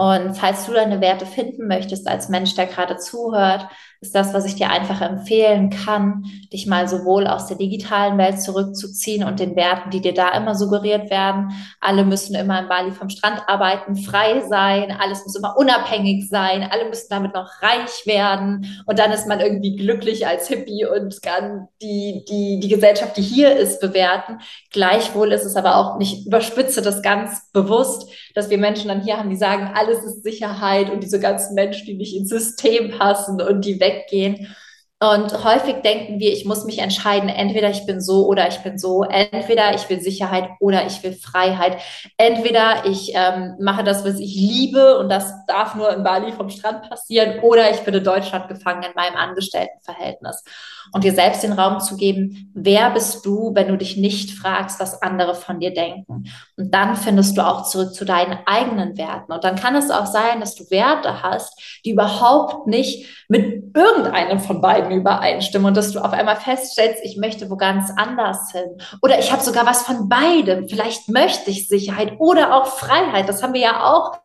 Und 0.00 0.32
falls 0.32 0.64
du 0.64 0.72
deine 0.72 1.02
Werte 1.02 1.26
finden 1.26 1.66
möchtest 1.68 2.08
als 2.08 2.30
Mensch, 2.30 2.54
der 2.54 2.64
gerade 2.64 2.96
zuhört, 2.96 3.66
ist 4.02 4.14
das, 4.14 4.32
was 4.32 4.46
ich 4.46 4.54
dir 4.54 4.70
einfach 4.70 5.02
empfehlen 5.02 5.68
kann, 5.68 6.24
dich 6.54 6.66
mal 6.66 6.88
sowohl 6.88 7.26
aus 7.26 7.48
der 7.48 7.58
digitalen 7.58 8.16
Welt 8.16 8.40
zurückzuziehen 8.40 9.24
und 9.24 9.40
den 9.40 9.56
Werten, 9.56 9.90
die 9.90 10.00
dir 10.00 10.14
da 10.14 10.30
immer 10.30 10.54
suggeriert 10.54 11.10
werden. 11.10 11.52
Alle 11.82 12.06
müssen 12.06 12.34
immer 12.34 12.60
in 12.60 12.68
Bali 12.68 12.92
vom 12.92 13.10
Strand 13.10 13.42
arbeiten, 13.46 13.96
frei 13.96 14.40
sein, 14.48 14.96
alles 14.98 15.26
muss 15.26 15.36
immer 15.36 15.54
unabhängig 15.58 16.30
sein, 16.30 16.66
alle 16.70 16.88
müssen 16.88 17.08
damit 17.10 17.34
noch 17.34 17.50
reich 17.60 18.06
werden 18.06 18.82
und 18.86 18.98
dann 18.98 19.12
ist 19.12 19.28
man 19.28 19.40
irgendwie 19.40 19.76
glücklich 19.76 20.26
als 20.26 20.48
Hippie 20.48 20.86
und 20.86 21.20
kann 21.20 21.68
die, 21.82 22.24
die, 22.26 22.58
die 22.58 22.68
Gesellschaft, 22.68 23.18
die 23.18 23.22
hier 23.22 23.54
ist, 23.54 23.82
bewerten. 23.82 24.38
Gleichwohl 24.72 25.30
ist 25.30 25.44
es 25.44 25.56
aber 25.56 25.76
auch 25.76 25.98
nicht, 25.98 26.26
überspitze 26.26 26.80
das 26.80 27.02
ganz 27.02 27.50
bewusst, 27.52 28.10
dass 28.34 28.48
wir 28.48 28.56
Menschen 28.56 28.88
dann 28.88 29.02
hier 29.02 29.18
haben, 29.18 29.28
die 29.28 29.36
sagen, 29.36 29.72
alles 29.74 30.02
ist 30.04 30.22
Sicherheit 30.22 30.88
und 30.88 31.02
diese 31.02 31.20
ganzen 31.20 31.54
Menschen, 31.54 31.84
die 31.84 31.94
nicht 31.94 32.16
ins 32.16 32.30
System 32.30 32.96
passen 32.96 33.42
und 33.42 33.66
die 33.66 33.78
weg 33.78 33.89
weggehen. 33.90 34.56
Und 35.02 35.44
häufig 35.44 35.76
denken 35.76 36.20
wir, 36.20 36.30
ich 36.30 36.44
muss 36.44 36.66
mich 36.66 36.78
entscheiden, 36.78 37.30
entweder 37.30 37.70
ich 37.70 37.86
bin 37.86 38.02
so 38.02 38.26
oder 38.26 38.48
ich 38.48 38.58
bin 38.58 38.76
so, 38.76 39.02
entweder 39.02 39.74
ich 39.74 39.88
will 39.88 39.98
Sicherheit 39.98 40.50
oder 40.60 40.84
ich 40.84 41.02
will 41.02 41.14
Freiheit, 41.14 41.78
entweder 42.18 42.84
ich 42.84 43.12
ähm, 43.14 43.54
mache 43.58 43.82
das, 43.82 44.04
was 44.04 44.20
ich 44.20 44.34
liebe 44.34 44.98
und 44.98 45.08
das 45.08 45.46
darf 45.46 45.74
nur 45.74 45.90
in 45.90 46.02
Bali 46.02 46.32
vom 46.32 46.50
Strand 46.50 46.86
passieren, 46.90 47.40
oder 47.40 47.70
ich 47.70 47.80
bin 47.80 47.94
in 47.94 48.04
Deutschland 48.04 48.48
gefangen 48.48 48.82
in 48.82 48.92
meinem 48.94 49.16
Angestelltenverhältnis. 49.16 50.44
Und 50.92 51.04
dir 51.04 51.12
selbst 51.12 51.44
den 51.44 51.52
Raum 51.52 51.80
zu 51.80 51.96
geben, 51.96 52.50
wer 52.54 52.90
bist 52.90 53.24
du, 53.24 53.54
wenn 53.54 53.68
du 53.68 53.78
dich 53.78 53.96
nicht 53.96 54.32
fragst, 54.32 54.80
was 54.80 55.00
andere 55.02 55.34
von 55.34 55.60
dir 55.60 55.72
denken. 55.72 56.24
Und 56.56 56.74
dann 56.74 56.96
findest 56.96 57.38
du 57.38 57.46
auch 57.46 57.62
zurück 57.64 57.94
zu 57.94 58.04
deinen 58.04 58.38
eigenen 58.44 58.98
Werten. 58.98 59.32
Und 59.32 59.44
dann 59.44 59.56
kann 59.56 59.76
es 59.76 59.90
auch 59.90 60.06
sein, 60.06 60.40
dass 60.40 60.56
du 60.56 60.68
Werte 60.70 61.22
hast, 61.22 61.80
die 61.84 61.90
überhaupt 61.90 62.66
nicht 62.66 63.24
mit 63.28 63.76
irgendeinem 63.76 64.40
von 64.40 64.60
beiden 64.60 64.89
Vorstellungen 64.90 65.00
übereinstimmen 65.00 65.68
und 65.68 65.76
dass 65.76 65.92
du 65.92 66.00
auf 66.00 66.12
einmal 66.12 66.36
feststellst, 66.36 67.04
ich 67.04 67.16
möchte 67.16 67.50
wo 67.50 67.56
ganz 67.56 67.90
anders 67.96 68.52
hin. 68.52 68.78
Oder 69.02 69.18
ich 69.18 69.32
habe 69.32 69.42
sogar 69.42 69.66
was 69.66 69.82
von 69.82 70.08
beidem. 70.08 70.68
Vielleicht 70.68 71.08
möchte 71.08 71.50
ich 71.50 71.68
Sicherheit 71.68 72.14
oder 72.18 72.54
auch 72.54 72.66
Freiheit. 72.66 73.28
Das 73.28 73.42
haben 73.42 73.54
wir 73.54 73.60
ja 73.60 73.84
auch 73.84 74.18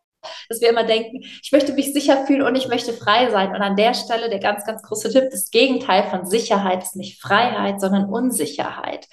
dass 0.49 0.59
wir 0.59 0.69
immer 0.69 0.83
denken, 0.83 1.21
ich 1.21 1.51
möchte 1.51 1.73
mich 1.73 1.93
sicher 1.93 2.25
fühlen 2.25 2.41
und 2.41 2.55
ich 2.55 2.67
möchte 2.67 2.93
frei 2.93 3.29
sein. 3.29 3.49
Und 3.49 3.61
an 3.61 3.75
der 3.75 3.93
Stelle 3.93 4.27
der 4.27 4.39
ganz, 4.39 4.65
ganz 4.65 4.81
große 4.81 5.11
Tipp, 5.11 5.25
das 5.29 5.51
Gegenteil 5.51 6.09
von 6.09 6.25
Sicherheit 6.25 6.81
ist 6.81 6.95
nicht 6.95 7.21
Freiheit, 7.21 7.79
sondern 7.79 8.05
Unsicherheit. 8.09 9.07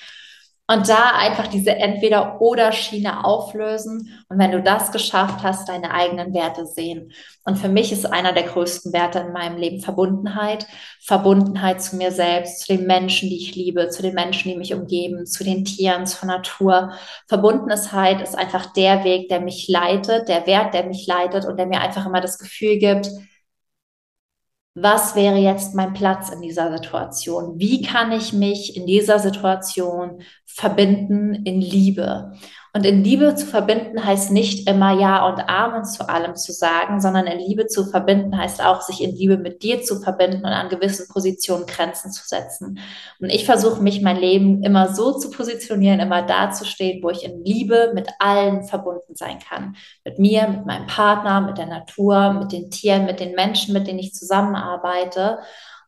Und 0.73 0.89
da 0.89 1.13
einfach 1.19 1.49
diese 1.49 1.73
Entweder-Oder-Schiene 1.73 3.27
auflösen. 3.27 4.25
Und 4.29 4.39
wenn 4.39 4.53
du 4.53 4.63
das 4.63 4.91
geschafft 4.91 5.43
hast, 5.43 5.69
deine 5.69 5.93
eigenen 5.93 6.33
Werte 6.33 6.65
sehen. 6.65 7.13
Und 7.45 7.57
für 7.57 7.69
mich 7.69 7.93
ist 7.93 8.07
einer 8.07 8.33
der 8.33 8.45
größten 8.45 8.93
Werte 8.95 9.19
in 9.19 9.33
meinem 9.33 9.59
Leben 9.59 9.81
Verbundenheit. 9.81 10.67
Verbundenheit 11.01 11.83
zu 11.83 11.97
mir 11.97 12.11
selbst, 12.11 12.61
zu 12.61 12.75
den 12.75 12.87
Menschen, 12.87 13.29
die 13.29 13.37
ich 13.37 13.55
liebe, 13.55 13.91
zu 13.91 14.01
den 14.01 14.15
Menschen, 14.15 14.51
die 14.51 14.57
mich 14.57 14.73
umgeben, 14.73 15.27
zu 15.27 15.45
den 15.45 15.67
Tieren, 15.67 16.07
zur 16.07 16.29
Natur. 16.29 16.93
Verbundenheit 17.27 18.23
ist 18.23 18.39
einfach 18.39 18.73
der 18.73 19.05
Weg, 19.05 19.29
der 19.29 19.41
mich 19.41 19.69
leitet, 19.69 20.29
der 20.29 20.47
Wert, 20.47 20.73
der 20.73 20.85
mich 20.85 21.07
leitet 21.07 21.45
und 21.45 21.59
der 21.59 21.67
mir 21.67 21.83
einfach 21.83 22.07
immer 22.07 22.23
das 22.23 22.39
Gefühl 22.39 22.79
gibt, 22.79 23.11
was 24.75 25.15
wäre 25.15 25.37
jetzt 25.37 25.75
mein 25.75 25.93
Platz 25.93 26.31
in 26.31 26.41
dieser 26.41 26.73
Situation? 26.73 27.59
Wie 27.59 27.83
kann 27.83 28.11
ich 28.13 28.33
mich 28.33 28.77
in 28.77 28.87
dieser 28.87 29.19
Situation 29.19 30.23
verbinden 30.47 31.35
in 31.45 31.61
Liebe? 31.61 32.33
Und 32.75 32.87
in 32.87 33.05
Liebe 33.05 33.35
zu 33.35 33.45
verbinden 33.45 34.03
heißt 34.03 34.31
nicht 34.31 34.67
immer 34.67 34.99
Ja 34.99 35.27
und 35.27 35.47
Amen 35.47 35.85
zu 35.85 36.09
allem 36.09 36.37
zu 36.37 36.53
sagen, 36.53 37.03
sondern 37.03 37.27
in 37.27 37.39
Liebe 37.39 37.67
zu 37.67 37.85
verbinden 37.85 38.39
heißt 38.39 38.65
auch, 38.65 38.81
sich 38.81 39.03
in 39.03 39.15
Liebe 39.15 39.37
mit 39.37 39.63
dir 39.63 39.83
zu 39.83 40.01
verbinden 40.01 40.39
und 40.39 40.53
an 40.53 40.71
gewissen 40.71 41.07
Positionen 41.09 41.67
Grenzen 41.67 42.11
zu 42.13 42.27
setzen. 42.27 42.79
Und 43.21 43.29
ich 43.29 43.45
versuche 43.45 43.83
mich 43.83 44.01
mein 44.01 44.17
Leben 44.17 44.63
immer 44.63 44.95
so 44.95 45.19
zu 45.19 45.29
positionieren, 45.29 46.01
immer 46.01 46.23
da 46.23 46.51
zu 46.51 46.65
stehen, 46.65 47.03
wo 47.03 47.11
ich 47.11 47.25
in 47.25 47.45
Liebe 47.45 47.93
mit 47.95 48.09
allen 48.19 48.65
verbunden 48.65 49.17
sein 49.17 49.39
kann. 49.39 49.77
Mit 50.03 50.19
mir, 50.19 50.49
mit 50.49 50.65
meinem 50.65 50.87
Partner, 50.87 51.43
mit 51.43 51.59
der 51.59 51.67
Natur, 51.67 52.33
mit 52.33 52.53
den 52.53 52.71
Tieren, 52.71 53.05
mit 53.05 53.21
den 53.21 53.35
Menschen, 53.35 53.75
mit 53.75 53.87
denen 53.87 53.99
ich 53.99 54.15
zusammenarbeite. 54.15 55.41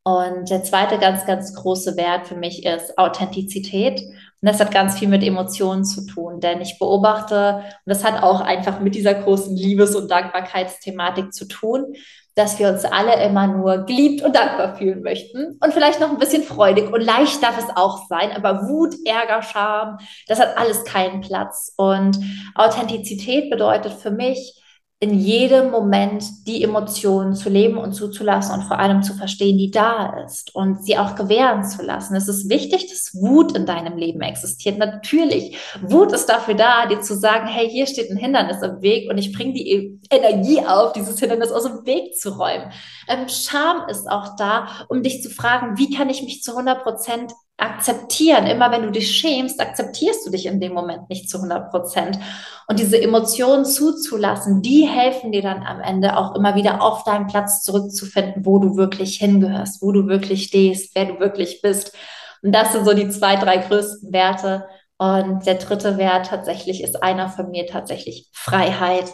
Und 0.03 0.51
der 0.51 0.63
zweite 0.63 0.99
ganz, 0.99 1.25
ganz 1.25 1.55
große 1.55 1.97
Wert 1.97 2.27
für 2.27 2.37
mich 2.37 2.67
ist 2.67 2.99
Authentizität. 2.99 4.03
Und 4.45 4.51
das 4.51 4.61
hat 4.61 4.73
ganz 4.73 4.99
viel 4.99 5.09
mit 5.09 5.23
Emotionen 5.23 5.87
zu 5.87 6.05
tun, 6.05 6.39
denn 6.39 6.61
ich 6.61 6.79
beobachte, 6.79 7.63
und 7.65 7.91
das 7.91 8.05
hat 8.05 8.23
auch 8.23 8.43
einfach 8.43 8.79
mit 8.79 8.95
dieser 8.95 9.15
großen 9.15 9.57
Liebes- 9.57 9.97
und 9.97 10.11
Dankbarkeitsthematik 10.11 11.33
zu 11.33 11.49
tun, 11.49 11.95
dass 12.35 12.59
wir 12.59 12.69
uns 12.69 12.85
alle 12.85 13.25
immer 13.25 13.47
nur 13.47 13.87
geliebt 13.87 14.23
und 14.23 14.37
dankbar 14.37 14.77
fühlen 14.77 15.01
möchten 15.01 15.59
und 15.63 15.73
vielleicht 15.73 15.99
noch 15.99 16.11
ein 16.11 16.19
bisschen 16.19 16.43
freudig 16.43 16.93
und 16.93 17.01
leicht 17.01 17.43
darf 17.43 17.57
es 17.57 17.75
auch 17.75 18.07
sein, 18.07 18.33
aber 18.33 18.69
Wut, 18.69 18.95
Ärger, 19.07 19.41
Scham, 19.41 19.97
das 20.29 20.41
hat 20.41 20.59
alles 20.59 20.85
keinen 20.85 21.23
Platz. 21.23 21.73
Und 21.79 22.19
Authentizität 22.55 23.49
bedeutet 23.49 23.95
für 23.95 24.11
mich, 24.11 24.63
in 25.01 25.19
jedem 25.19 25.71
Moment 25.71 26.25
die 26.47 26.63
Emotionen 26.63 27.35
zu 27.35 27.51
leben 27.51 27.77
und 27.77 27.93
zuzulassen 27.93 28.55
und 28.55 28.63
vor 28.63 28.79
allem 28.79 29.03
zu 29.03 29.13
verstehen, 29.15 29.59
die 29.59 29.71
da 29.71 30.25
ist 30.25 30.55
und 30.55 30.85
sie 30.85 30.97
auch 30.97 31.15
gewähren 31.15 31.65
zu 31.65 31.83
lassen. 31.83 32.15
Es 32.15 32.29
ist 32.29 32.49
wichtig, 32.49 32.89
dass 32.89 33.13
Wut 33.15 33.57
in 33.57 33.67
deinem 33.67 33.99
Leben 33.99 34.21
existiert. 34.23 34.79
Natürlich, 34.79 35.59
Wut 35.83 36.13
ist 36.13 36.27
dafür 36.27 36.55
da, 36.55 36.87
dir 36.87 37.01
zu 37.01 37.17
sagen, 37.17 37.47
hey, 37.49 37.69
hier 37.69 37.87
steht 37.87 38.11
ein 38.11 38.17
Hindernis 38.17 38.63
im 38.63 38.81
Weg 38.83 39.11
und 39.11 39.19
ich 39.19 39.33
bringe 39.33 39.53
die 39.53 40.01
Energie 40.11 40.65
auf, 40.65 40.93
dieses 40.93 41.19
Hindernis 41.19 41.51
aus 41.51 41.65
dem 41.65 41.85
Weg 41.85 42.17
zu 42.17 42.31
räumen. 42.31 42.73
Ähm, 43.09 43.29
Scham 43.29 43.89
ist 43.89 44.09
auch 44.09 44.37
da, 44.37 44.69
um 44.89 45.03
dich 45.03 45.23
zu 45.23 45.29
fragen, 45.29 45.77
wie 45.77 45.95
kann 45.95 46.09
ich 46.09 46.23
mich 46.23 46.43
zu 46.43 46.53
100 46.53 46.83
Prozent 46.83 47.33
akzeptieren. 47.57 48.47
Immer 48.47 48.71
wenn 48.73 48.83
du 48.83 48.91
dich 48.91 49.17
schämst, 49.17 49.61
akzeptierst 49.61 50.27
du 50.27 50.31
dich 50.31 50.47
in 50.47 50.61
dem 50.61 50.73
Moment 50.73 51.09
nicht 51.09 51.31
zu 51.31 51.39
100 51.39 51.71
Prozent. 51.71 52.19
Und 52.67 52.79
diese 52.79 53.01
Emotionen 53.01 53.65
zuzulassen, 53.65 54.63
die 54.63 54.87
helfen 54.87 55.33
dir 55.33 55.43
dann 55.43 55.63
am 55.63 55.81
Ende 55.81 56.17
auch 56.17 56.35
immer 56.35 56.55
wieder 56.57 56.83
auf 56.83 57.05
deinen 57.05 57.27
Platz 57.27 57.63
zurückzufinden, 57.63 58.45
wo 58.45 58.59
du 58.59 58.77
wirklich 58.77 59.17
hingehörst, 59.17 59.83
wo 59.83 59.93
du 59.93 60.07
wirklich 60.07 60.45
stehst, 60.45 60.95
wer 60.95 61.07
du 61.07 61.21
wirklich 61.21 61.63
bist. 61.63 61.95
Und 62.43 62.53
das 62.53 62.73
sind 62.73 62.85
so 62.85 62.95
die 62.95 63.09
zwei, 63.09 63.37
drei 63.37 63.59
größten 63.59 64.13
Werte. 64.13 64.67
Und 64.99 65.47
der 65.47 65.57
dritte 65.57 65.97
Wert 65.99 66.27
tatsächlich 66.27 66.83
ist 66.83 67.03
einer 67.03 67.29
von 67.29 67.51
mir 67.51 67.67
tatsächlich 67.67 68.29
Freiheit. 68.33 69.13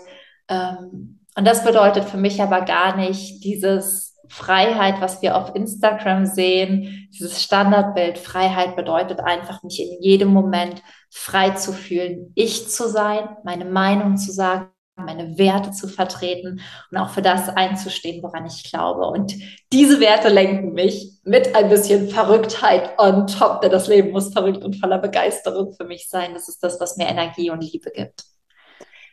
Ähm, 0.49 1.21
und 1.37 1.47
das 1.47 1.65
bedeutet 1.65 2.05
für 2.05 2.17
mich 2.17 2.43
aber 2.43 2.63
gar 2.63 2.97
nicht 2.97 3.45
dieses 3.45 4.10
Freiheit, 4.31 5.01
was 5.01 5.23
wir 5.23 5.37
auf 5.37 5.57
Instagram 5.57 6.25
sehen, 6.25 7.09
dieses 7.13 7.43
Standardbild, 7.43 8.17
Freiheit 8.17 8.77
bedeutet 8.77 9.19
einfach, 9.19 9.63
mich 9.65 9.81
in 9.81 10.01
jedem 10.01 10.29
Moment 10.29 10.83
frei 11.11 11.51
zu 11.51 11.73
fühlen, 11.73 12.33
ich 12.37 12.69
zu 12.69 12.89
sein, 12.89 13.37
meine 13.43 13.65
Meinung 13.65 14.17
zu 14.17 14.31
sagen, 14.31 14.71
meine 14.97 15.37
Werte 15.37 15.73
zu 15.73 15.89
vertreten 15.89 16.61
und 16.91 16.99
auch 16.99 17.11
für 17.11 17.23
das 17.23 17.49
einzustehen, 17.49 18.23
woran 18.23 18.47
ich 18.47 18.71
glaube. 18.71 19.07
Und 19.07 19.35
diese 19.73 19.99
Werte 19.99 20.29
lenken 20.29 20.75
mich 20.75 21.19
mit 21.25 21.57
ein 21.57 21.69
bisschen 21.69 22.09
Verrücktheit 22.09 22.99
on 22.99 23.27
top, 23.27 23.63
denn 23.63 23.73
das 23.73 23.89
Leben 23.89 24.13
muss 24.13 24.33
verrückt 24.33 24.63
und 24.65 24.77
voller 24.77 24.99
Begeisterung 24.99 25.73
für 25.73 25.85
mich 25.85 26.09
sein. 26.09 26.35
Das 26.35 26.49
ist 26.49 26.63
das, 26.63 26.79
was 26.81 26.97
mir 26.97 27.09
Energie 27.09 27.51
und 27.51 27.63
Liebe 27.63 27.91
gibt. 27.91 28.30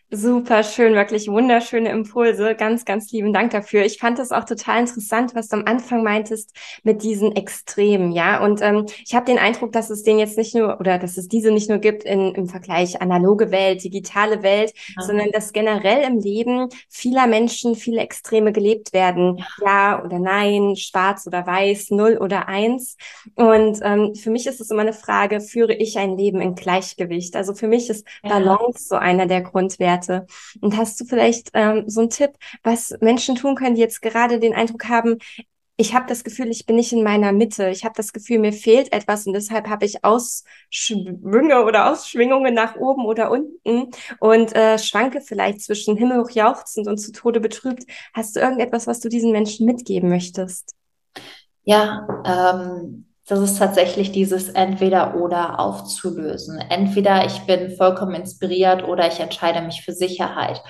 Super 0.09 0.63
schön, 0.63 0.93
wirklich 0.93 1.27
wunderschöne 1.27 1.89
Impulse. 1.89 2.55
Ganz, 2.55 2.85
ganz 2.85 3.11
lieben 3.11 3.33
Dank 3.33 3.51
dafür. 3.51 3.83
Ich 3.83 3.97
fand 3.99 4.17
das 4.19 4.31
auch 4.31 4.45
total 4.45 4.79
interessant, 4.79 5.35
was 5.35 5.49
du 5.49 5.57
am 5.57 5.65
Anfang 5.65 6.01
meintest 6.01 6.55
mit 6.83 7.03
diesen 7.03 7.35
Extremen, 7.35 8.13
ja. 8.13 8.41
Und 8.41 8.61
ähm, 8.61 8.85
ich 9.05 9.15
habe 9.15 9.25
den 9.25 9.37
Eindruck, 9.37 9.73
dass 9.73 9.89
es 9.89 10.03
den 10.03 10.17
jetzt 10.17 10.37
nicht 10.37 10.55
nur 10.55 10.79
oder 10.79 10.97
dass 10.97 11.17
es 11.17 11.27
diese 11.27 11.51
nicht 11.51 11.69
nur 11.69 11.79
gibt 11.79 12.05
in, 12.05 12.33
im 12.35 12.47
Vergleich 12.47 13.01
analoge 13.01 13.51
Welt, 13.51 13.83
digitale 13.83 14.43
Welt, 14.43 14.71
ja. 14.95 15.03
sondern 15.03 15.29
dass 15.31 15.51
generell 15.51 16.01
im 16.09 16.19
Leben 16.19 16.69
vieler 16.87 17.27
Menschen 17.27 17.75
viele 17.75 17.99
Extreme 17.99 18.53
gelebt 18.53 18.93
werden. 18.93 19.35
Ja. 19.35 19.45
ja 19.65 20.05
oder 20.05 20.19
nein, 20.19 20.77
schwarz 20.77 21.27
oder 21.27 21.45
weiß, 21.45 21.91
null 21.91 22.17
oder 22.17 22.47
eins. 22.47 22.95
Und 23.35 23.81
ähm, 23.83 24.15
für 24.15 24.29
mich 24.29 24.47
ist 24.47 24.61
es 24.61 24.71
immer 24.71 24.83
eine 24.83 24.93
Frage, 24.93 25.41
führe 25.41 25.73
ich 25.73 25.97
ein 25.97 26.17
Leben 26.17 26.39
in 26.39 26.55
Gleichgewicht? 26.55 27.35
Also 27.35 27.53
für 27.53 27.67
mich 27.67 27.89
ist 27.89 28.07
Balance 28.23 28.87
so 28.87 28.95
einer 28.95 29.25
der 29.25 29.41
Grundwerte 29.41 29.96
Werte. 29.97 30.27
Und 30.61 30.77
hast 30.77 30.99
du 30.99 31.05
vielleicht 31.05 31.49
ähm, 31.53 31.83
so 31.87 32.01
einen 32.01 32.09
Tipp, 32.09 32.31
was 32.63 32.95
Menschen 33.01 33.35
tun 33.35 33.55
können, 33.55 33.75
die 33.75 33.81
jetzt 33.81 34.01
gerade 34.01 34.39
den 34.39 34.53
Eindruck 34.53 34.87
haben, 34.87 35.17
ich 35.79 35.93
habe 35.93 36.07
das 36.07 36.23
Gefühl, 36.23 36.49
ich 36.49 36.65
bin 36.65 36.75
nicht 36.75 36.91
in 36.91 37.03
meiner 37.03 37.31
Mitte. 37.31 37.69
Ich 37.69 37.85
habe 37.85 37.93
das 37.95 38.11
Gefühl, 38.11 38.39
mir 38.39 38.51
fehlt 38.51 38.91
etwas 38.91 39.27
und 39.27 39.33
deshalb 39.33 39.69
habe 39.69 39.85
ich 39.85 40.03
Ausschwünge 40.03 41.63
oder 41.63 41.91
Ausschwingungen 41.91 42.55
nach 42.55 42.77
oben 42.77 43.05
oder 43.05 43.29
unten 43.29 43.91
und 44.19 44.55
äh, 44.55 44.79
schwanke 44.79 45.21
vielleicht 45.21 45.61
zwischen 45.61 45.95
himmelhoch 45.95 46.31
jauchzend 46.31 46.87
und 46.87 46.97
zu 46.97 47.11
Tode 47.11 47.39
betrübt. 47.39 47.83
Hast 48.15 48.35
du 48.35 48.39
irgendetwas, 48.39 48.87
was 48.87 49.01
du 49.01 49.07
diesen 49.07 49.31
Menschen 49.31 49.67
mitgeben 49.67 50.09
möchtest? 50.09 50.73
Ja, 51.63 52.07
ähm, 52.25 53.06
das 53.27 53.39
ist 53.39 53.57
tatsächlich 53.57 54.11
dieses 54.11 54.49
Entweder-Oder 54.49 55.59
aufzulösen. 55.59 56.59
Entweder 56.69 57.25
ich 57.25 57.41
bin 57.41 57.71
vollkommen 57.75 58.15
inspiriert 58.15 58.87
oder 58.87 59.07
ich 59.07 59.19
entscheide 59.19 59.61
mich 59.61 59.81
für 59.83 59.93
Sicherheit 59.93 60.61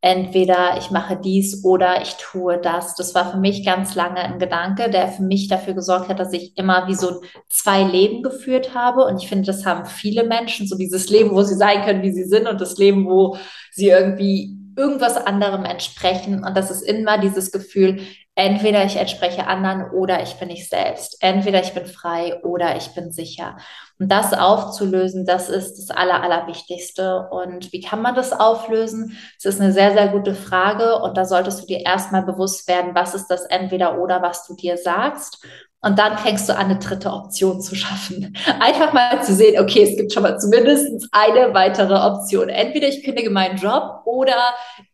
entweder 0.00 0.76
ich 0.78 0.90
mache 0.90 1.16
dies 1.16 1.64
oder 1.64 2.02
ich 2.02 2.14
tue 2.14 2.58
das. 2.58 2.94
Das 2.94 3.14
war 3.14 3.30
für 3.30 3.38
mich 3.38 3.64
ganz 3.64 3.94
lange 3.94 4.18
ein 4.18 4.38
Gedanke, 4.38 4.90
der 4.90 5.08
für 5.08 5.22
mich 5.22 5.48
dafür 5.48 5.74
gesorgt 5.74 6.08
hat, 6.08 6.20
dass 6.20 6.32
ich 6.32 6.56
immer 6.56 6.86
wie 6.86 6.94
so 6.94 7.22
zwei 7.48 7.82
Leben 7.82 8.22
geführt 8.22 8.74
habe. 8.74 9.04
Und 9.04 9.22
ich 9.22 9.28
finde, 9.28 9.46
das 9.46 9.64
haben 9.64 9.86
viele 9.86 10.24
Menschen, 10.24 10.66
so 10.66 10.76
dieses 10.76 11.08
Leben, 11.10 11.30
wo 11.30 11.42
sie 11.42 11.56
sein 11.56 11.82
können, 11.82 12.02
wie 12.02 12.12
sie 12.12 12.24
sind 12.24 12.46
und 12.46 12.60
das 12.60 12.76
Leben, 12.78 13.06
wo 13.06 13.36
sie 13.72 13.88
irgendwie 13.88 14.56
irgendwas 14.76 15.16
anderem 15.16 15.64
entsprechen. 15.64 16.44
Und 16.44 16.56
das 16.56 16.70
ist 16.70 16.82
immer 16.82 17.18
dieses 17.18 17.50
Gefühl, 17.50 18.00
entweder 18.36 18.84
ich 18.84 18.96
entspreche 18.96 19.46
anderen 19.46 19.90
oder 19.90 20.22
ich 20.22 20.34
bin 20.34 20.50
ich 20.50 20.68
selbst. 20.68 21.16
Entweder 21.20 21.62
ich 21.62 21.72
bin 21.72 21.86
frei 21.86 22.38
oder 22.44 22.76
ich 22.76 22.94
bin 22.94 23.10
sicher. 23.10 23.56
Und 23.98 24.12
das 24.12 24.34
aufzulösen, 24.34 25.24
das 25.24 25.48
ist 25.48 25.78
das 25.78 25.90
Aller, 25.90 26.22
Allerwichtigste. 26.22 27.28
Und 27.30 27.72
wie 27.72 27.80
kann 27.80 28.02
man 28.02 28.14
das 28.14 28.32
auflösen? 28.32 29.16
Das 29.42 29.54
ist 29.54 29.60
eine 29.60 29.72
sehr, 29.72 29.92
sehr 29.92 30.08
gute 30.08 30.34
Frage. 30.34 30.98
Und 30.98 31.16
da 31.16 31.24
solltest 31.24 31.62
du 31.62 31.66
dir 31.66 31.80
erstmal 31.80 32.22
bewusst 32.22 32.68
werden, 32.68 32.94
was 32.94 33.14
ist 33.14 33.28
das 33.28 33.46
entweder 33.46 33.98
oder, 33.98 34.20
was 34.20 34.46
du 34.46 34.54
dir 34.54 34.76
sagst. 34.76 35.42
Und 35.80 35.98
dann 35.98 36.18
fängst 36.18 36.48
du 36.48 36.52
an, 36.54 36.66
eine 36.66 36.78
dritte 36.78 37.10
Option 37.10 37.62
zu 37.62 37.74
schaffen. 37.74 38.36
Einfach 38.60 38.92
mal 38.92 39.22
zu 39.22 39.32
sehen, 39.34 39.58
okay, 39.58 39.82
es 39.84 39.96
gibt 39.96 40.12
schon 40.12 40.24
mal 40.24 40.38
zumindest 40.38 41.08
eine 41.12 41.54
weitere 41.54 41.94
Option. 41.94 42.50
Entweder 42.50 42.88
ich 42.88 43.02
kündige 43.02 43.30
meinen 43.30 43.56
Job 43.56 44.02
oder 44.04 44.36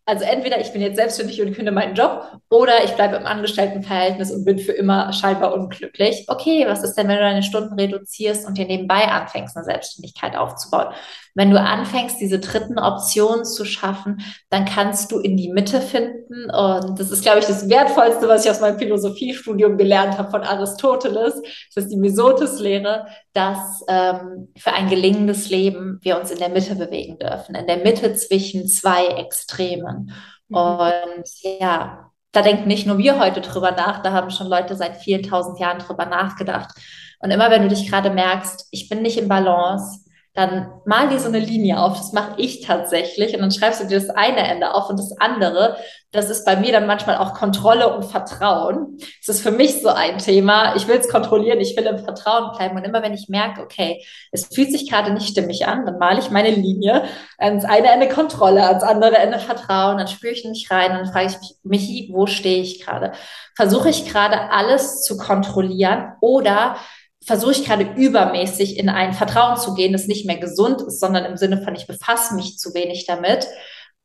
also 0.05 0.25
entweder 0.25 0.61
ich 0.61 0.73
bin 0.73 0.83
jetzt 0.83 0.97
selbstständig 0.97 1.41
und 1.41 1.55
kündige 1.55 1.71
meinen 1.71 1.95
Job 1.95 2.27
oder 2.51 2.83
ich 2.85 2.91
bleibe 2.93 3.17
im 3.17 3.27
Angestelltenverhältnis 3.27 4.33
und 4.33 4.45
bin 4.45 4.59
für 4.59 4.73
immer 4.73 5.13
scheinbar 5.13 5.55
unglücklich. 5.55 6.25
Okay, 6.27 6.65
was 6.67 6.83
ist 6.83 6.95
denn, 6.95 7.07
wenn 7.07 7.17
du 7.17 7.23
deine 7.23 7.45
Stunden 7.45 7.79
reduzierst 7.79 8.47
und 8.47 8.59
dir 8.59 8.67
nebenbei 8.67 9.07
anfängst, 9.07 9.57
eine 9.57 9.65
Selbstständigkeit 9.65 10.37
aufzubauen? 10.37 10.93
Wenn 11.35 11.51
du 11.51 11.59
anfängst, 11.59 12.21
diese 12.21 12.41
dritten 12.41 12.79
Optionen 12.79 13.45
zu 13.45 13.65
schaffen, 13.65 14.23
dann 14.51 14.65
kannst 14.65 15.13
du 15.13 15.19
in 15.19 15.37
die 15.37 15.51
Mitte 15.51 15.81
finden. 15.81 16.51
Und 16.51 16.99
das 16.99 17.11
ist, 17.11 17.23
glaube 17.23 17.39
ich, 17.39 17.47
das 17.47 17.71
Wertvollste, 17.71 18.29
was 18.29 18.45
ich 18.45 18.51
aus 18.51 18.61
meinem 18.61 18.79
Philosophiestudium 18.79 19.79
gelernt 19.79 20.19
habe 20.19 20.31
von 20.31 20.43
Aristoteles. 20.43 21.41
Das 21.75 21.85
ist 21.85 21.93
die 21.93 21.97
Mesotes-Lehre, 21.97 23.07
dass 23.33 23.83
ähm, 23.89 24.49
für 24.59 24.73
ein 24.75 24.91
gelingendes 24.91 25.49
Leben 25.49 26.01
wir 26.03 26.19
uns 26.21 26.31
in 26.31 26.39
der 26.39 26.51
Mitte 26.51 26.75
bewegen 26.75 27.19
dürfen, 27.19 27.55
in 27.55 27.67
der 27.67 27.79
Mitte 27.79 28.15
zwischen 28.15 28.69
zwei 28.69 29.07
Extremen. 29.07 29.92
Mhm. 29.93 30.57
Und 30.57 31.25
ja, 31.61 32.11
da 32.33 32.43
denken 32.43 32.69
nicht 32.69 32.87
nur 32.87 32.99
wir 32.99 33.19
heute 33.19 33.41
drüber 33.41 33.73
nach, 33.73 34.03
da 34.03 34.13
haben 34.13 34.31
schon 34.31 34.49
Leute 34.49 34.75
seit 34.75 34.97
vielen 34.97 35.23
tausend 35.23 35.59
Jahren 35.61 35.79
drüber 35.79 36.07
nachgedacht. 36.07 36.75
Und 37.21 37.31
immer 37.31 37.51
wenn 37.51 37.63
du 37.63 37.69
dich 37.69 37.89
gerade 37.89 38.11
merkst, 38.11 38.69
ich 38.71 38.89
bin 38.89 39.03
nicht 39.03 39.19
im 39.19 39.29
Balance, 39.29 40.01
dann 40.35 40.73
mal 40.87 41.11
dir 41.11 41.19
so 41.19 41.29
eine 41.29 41.41
Linie 41.41 41.79
auf. 41.79 41.99
Das 41.99 42.13
mache 42.13 42.41
ich 42.41 42.63
tatsächlich. 42.63 43.35
Und 43.35 43.43
dann 43.43 43.51
schreibst 43.51 43.83
du 43.83 43.87
dir 43.87 44.01
das 44.01 44.09
eine 44.09 44.39
Ende 44.39 44.75
auf 44.75 44.89
und 44.89 44.99
das 44.99 45.13
andere. 45.21 45.77
Das 46.11 46.31
ist 46.31 46.47
bei 46.47 46.57
mir 46.57 46.73
dann 46.73 46.87
manchmal 46.87 47.19
auch 47.19 47.35
Kontrolle 47.35 47.95
und 47.95 48.05
Vertrauen. 48.05 48.99
Das 48.99 49.37
ist 49.37 49.43
für 49.43 49.51
mich 49.51 49.83
so 49.83 49.89
ein 49.89 50.17
Thema. 50.19 50.75
Ich 50.75 50.89
will 50.89 50.97
es 50.97 51.09
kontrollieren, 51.09 51.61
ich 51.61 51.77
will 51.77 51.85
im 51.85 51.99
Vertrauen 51.99 52.57
bleiben. 52.57 52.77
Und 52.77 52.85
immer 52.85 53.03
wenn 53.03 53.13
ich 53.13 53.29
merke, 53.29 53.61
okay, 53.61 54.03
es 54.31 54.47
fühlt 54.47 54.73
sich 54.73 54.89
gerade 54.89 55.13
nicht 55.13 55.29
stimmig 55.29 55.67
an, 55.67 55.85
dann 55.85 55.99
male 55.99 56.21
ich 56.21 56.31
meine 56.31 56.51
Linie. 56.51 57.05
Ans 57.37 57.67
eine 57.67 57.89
Ende 57.89 58.09
Kontrolle, 58.09 58.65
ans 58.67 58.83
andere 58.85 59.19
Ende 59.19 59.39
Vertrauen. 59.39 59.99
Dann 59.99 60.09
spüre 60.09 60.33
ich 60.33 60.45
nicht 60.47 60.71
rein. 60.71 60.93
Dann 60.93 61.13
frage 61.13 61.27
ich 61.27 61.39
mich, 61.41 61.57
Michi, 61.63 62.11
wo 62.11 62.27
stehe 62.27 62.63
ich 62.63 62.83
gerade? 62.83 63.13
Versuche 63.55 63.91
ich 63.91 64.07
gerade 64.11 64.51
alles 64.51 65.03
zu 65.03 65.19
kontrollieren 65.19 66.15
oder 66.23 66.77
versuche 67.25 67.53
ich 67.53 67.65
gerade 67.65 67.93
übermäßig 67.97 68.79
in 68.79 68.89
ein 68.89 69.13
Vertrauen 69.13 69.57
zu 69.57 69.75
gehen, 69.75 69.93
das 69.93 70.07
nicht 70.07 70.27
mehr 70.27 70.39
gesund 70.39 70.83
ist, 70.83 71.01
sondern 71.01 71.25
im 71.25 71.37
Sinne 71.37 71.63
von, 71.63 71.75
ich 71.75 71.87
befasse 71.87 72.35
mich 72.35 72.59
zu 72.59 72.75
wenig 72.75 73.07
damit 73.07 73.47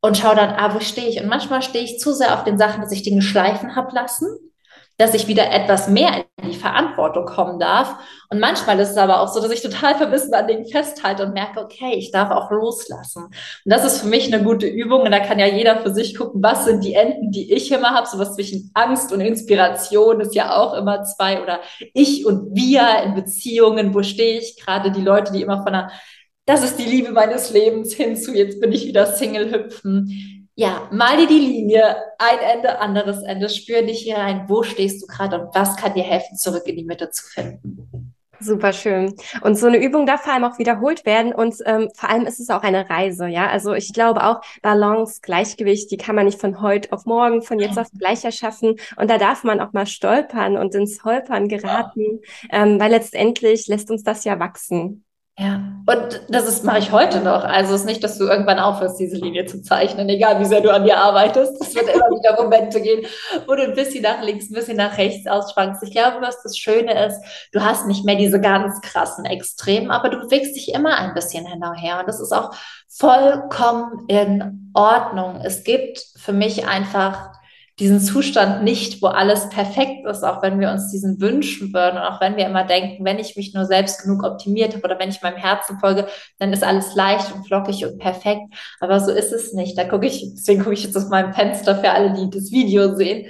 und 0.00 0.16
schaue 0.16 0.36
dann, 0.36 0.50
ah, 0.50 0.74
wo 0.74 0.80
stehe 0.80 1.08
ich? 1.08 1.20
Und 1.20 1.28
manchmal 1.28 1.62
stehe 1.62 1.84
ich 1.84 1.98
zu 1.98 2.12
sehr 2.12 2.34
auf 2.34 2.44
den 2.44 2.58
Sachen, 2.58 2.80
dass 2.80 2.92
ich 2.92 3.02
Dinge 3.02 3.22
schleifen 3.22 3.76
habe 3.76 3.94
lassen 3.94 4.28
dass 4.98 5.14
ich 5.14 5.28
wieder 5.28 5.52
etwas 5.52 5.88
mehr 5.88 6.24
in 6.42 6.50
die 6.50 6.56
Verantwortung 6.56 7.24
kommen 7.24 7.60
darf. 7.60 7.94
Und 8.30 8.40
manchmal 8.40 8.78
ist 8.80 8.90
es 8.90 8.96
aber 8.96 9.20
auch 9.20 9.28
so, 9.28 9.40
dass 9.40 9.52
ich 9.52 9.62
total 9.62 9.94
verbissen 9.94 10.34
an 10.34 10.48
Dingen 10.48 10.66
festhalte 10.66 11.24
und 11.24 11.34
merke, 11.34 11.60
okay, 11.60 11.94
ich 11.94 12.10
darf 12.10 12.32
auch 12.32 12.50
loslassen. 12.50 13.26
Und 13.26 13.32
das 13.64 13.84
ist 13.84 14.00
für 14.00 14.08
mich 14.08 14.32
eine 14.32 14.42
gute 14.42 14.66
Übung. 14.66 15.02
Und 15.02 15.12
da 15.12 15.20
kann 15.20 15.38
ja 15.38 15.46
jeder 15.46 15.80
für 15.80 15.94
sich 15.94 16.16
gucken, 16.16 16.42
was 16.42 16.64
sind 16.64 16.82
die 16.82 16.94
Enden, 16.94 17.30
die 17.30 17.52
ich 17.52 17.70
immer 17.70 17.94
habe. 17.94 18.08
Sowas 18.08 18.34
zwischen 18.34 18.72
Angst 18.74 19.12
und 19.12 19.20
Inspiration 19.20 20.20
ist 20.20 20.34
ja 20.34 20.56
auch 20.56 20.74
immer 20.74 21.04
zwei 21.04 21.42
oder 21.42 21.60
ich 21.94 22.26
und 22.26 22.56
wir 22.56 23.02
in 23.04 23.14
Beziehungen. 23.14 23.94
Wo 23.94 24.02
stehe 24.02 24.40
ich 24.40 24.56
gerade? 24.56 24.90
Die 24.90 25.02
Leute, 25.02 25.32
die 25.32 25.42
immer 25.42 25.62
von 25.62 25.74
einer 25.74 25.92
das 26.44 26.64
ist 26.64 26.78
die 26.78 26.84
Liebe 26.84 27.12
meines 27.12 27.50
Lebens 27.50 27.92
hinzu, 27.92 28.32
jetzt 28.32 28.58
bin 28.58 28.72
ich 28.72 28.86
wieder 28.86 29.04
Single 29.04 29.52
hüpfen 29.52 30.37
ja, 30.58 30.88
mal 30.90 31.16
dir 31.16 31.28
die 31.28 31.38
Linie, 31.38 31.96
ein 32.18 32.40
Ende, 32.40 32.80
anderes 32.80 33.22
Ende, 33.22 33.48
spür 33.48 33.82
dich 33.82 34.00
hier 34.00 34.16
rein, 34.16 34.46
wo 34.48 34.64
stehst 34.64 35.00
du 35.00 35.06
gerade 35.06 35.40
und 35.40 35.54
was 35.54 35.76
kann 35.76 35.94
dir 35.94 36.02
helfen, 36.02 36.36
zurück 36.36 36.64
in 36.66 36.74
die 36.74 36.84
Mitte 36.84 37.10
zu 37.10 37.24
finden. 37.26 38.12
Super 38.40 38.72
schön. 38.72 39.14
Und 39.42 39.56
so 39.56 39.68
eine 39.68 39.80
Übung 39.80 40.04
darf 40.04 40.22
vor 40.22 40.32
allem 40.32 40.42
auch 40.42 40.58
wiederholt 40.58 41.06
werden 41.06 41.32
und 41.32 41.54
ähm, 41.64 41.90
vor 41.94 42.10
allem 42.10 42.26
ist 42.26 42.40
es 42.40 42.50
auch 42.50 42.64
eine 42.64 42.90
Reise, 42.90 43.28
ja. 43.28 43.48
Also 43.48 43.72
ich 43.72 43.92
glaube 43.92 44.24
auch 44.24 44.40
Balance, 44.60 45.20
Gleichgewicht, 45.22 45.92
die 45.92 45.96
kann 45.96 46.16
man 46.16 46.26
nicht 46.26 46.40
von 46.40 46.60
heute 46.60 46.92
auf 46.92 47.06
morgen, 47.06 47.42
von 47.42 47.60
jetzt 47.60 47.78
auf 47.78 47.86
gleich 47.96 48.24
erschaffen. 48.24 48.80
Und 48.96 49.10
da 49.10 49.16
darf 49.16 49.44
man 49.44 49.60
auch 49.60 49.72
mal 49.72 49.86
stolpern 49.86 50.56
und 50.56 50.74
ins 50.74 51.04
Holpern 51.04 51.46
geraten, 51.46 52.20
ähm, 52.50 52.80
weil 52.80 52.90
letztendlich 52.90 53.68
lässt 53.68 53.92
uns 53.92 54.02
das 54.02 54.24
ja 54.24 54.40
wachsen. 54.40 55.04
Ja, 55.40 55.62
und 55.86 56.20
das 56.28 56.48
ist 56.48 56.64
mache 56.64 56.80
ich 56.80 56.90
heute 56.90 57.20
noch. 57.20 57.44
Also 57.44 57.72
es 57.72 57.82
ist 57.82 57.86
nicht, 57.86 58.02
dass 58.02 58.18
du 58.18 58.24
irgendwann 58.24 58.58
aufhörst, 58.58 58.98
diese 58.98 59.14
Linie 59.14 59.46
zu 59.46 59.62
zeichnen, 59.62 60.08
egal 60.08 60.40
wie 60.40 60.44
sehr 60.44 60.60
du 60.60 60.74
an 60.74 60.82
dir 60.82 60.98
arbeitest. 60.98 61.62
Es 61.62 61.76
wird 61.76 61.88
immer 61.88 62.06
wieder 62.06 62.42
Momente 62.42 62.80
gehen, 62.80 63.06
wo 63.46 63.54
du 63.54 63.62
ein 63.62 63.74
bisschen 63.74 64.02
nach 64.02 64.20
links, 64.20 64.50
ein 64.50 64.54
bisschen 64.54 64.76
nach 64.76 64.98
rechts 64.98 65.28
ausschwankst. 65.28 65.84
Ich 65.84 65.92
glaube, 65.92 66.16
was 66.22 66.42
das 66.42 66.58
Schöne 66.58 67.06
ist, 67.06 67.20
du 67.52 67.60
hast 67.60 67.86
nicht 67.86 68.04
mehr 68.04 68.16
diese 68.16 68.40
ganz 68.40 68.80
krassen 68.80 69.26
Extremen, 69.26 69.92
aber 69.92 70.08
du 70.08 70.18
bewegst 70.18 70.56
dich 70.56 70.74
immer 70.74 70.98
ein 70.98 71.14
bisschen 71.14 71.46
hin 71.46 71.62
und 71.62 71.76
her. 71.76 72.00
Und 72.00 72.08
das 72.08 72.18
ist 72.18 72.32
auch 72.32 72.50
vollkommen 72.88 74.06
in 74.08 74.72
Ordnung. 74.74 75.40
Es 75.44 75.62
gibt 75.62 76.04
für 76.16 76.32
mich 76.32 76.66
einfach 76.66 77.37
diesen 77.78 78.00
Zustand 78.00 78.64
nicht, 78.64 79.00
wo 79.02 79.06
alles 79.06 79.48
perfekt 79.50 80.04
ist, 80.04 80.24
auch 80.24 80.42
wenn 80.42 80.58
wir 80.58 80.70
uns 80.70 80.90
diesen 80.90 81.20
wünschen 81.20 81.72
würden 81.72 81.96
und 81.96 82.02
auch 82.02 82.20
wenn 82.20 82.36
wir 82.36 82.46
immer 82.46 82.64
denken, 82.64 83.04
wenn 83.04 83.20
ich 83.20 83.36
mich 83.36 83.54
nur 83.54 83.66
selbst 83.66 84.02
genug 84.02 84.24
optimiert 84.24 84.74
habe 84.74 84.84
oder 84.84 84.98
wenn 84.98 85.10
ich 85.10 85.22
meinem 85.22 85.36
Herzen 85.36 85.78
folge, 85.78 86.08
dann 86.38 86.52
ist 86.52 86.64
alles 86.64 86.94
leicht 86.96 87.32
und 87.32 87.46
flockig 87.46 87.86
und 87.86 87.98
perfekt. 87.98 88.42
Aber 88.80 88.98
so 88.98 89.12
ist 89.12 89.32
es 89.32 89.52
nicht. 89.52 89.78
Da 89.78 89.84
gucke 89.84 90.06
ich, 90.06 90.28
deswegen 90.34 90.62
gucke 90.62 90.74
ich 90.74 90.82
jetzt 90.82 90.96
aus 90.96 91.08
meinem 91.08 91.32
Fenster 91.32 91.76
für 91.76 91.90
alle, 91.90 92.12
die 92.14 92.30
das 92.30 92.50
Video 92.50 92.96
sehen, 92.96 93.26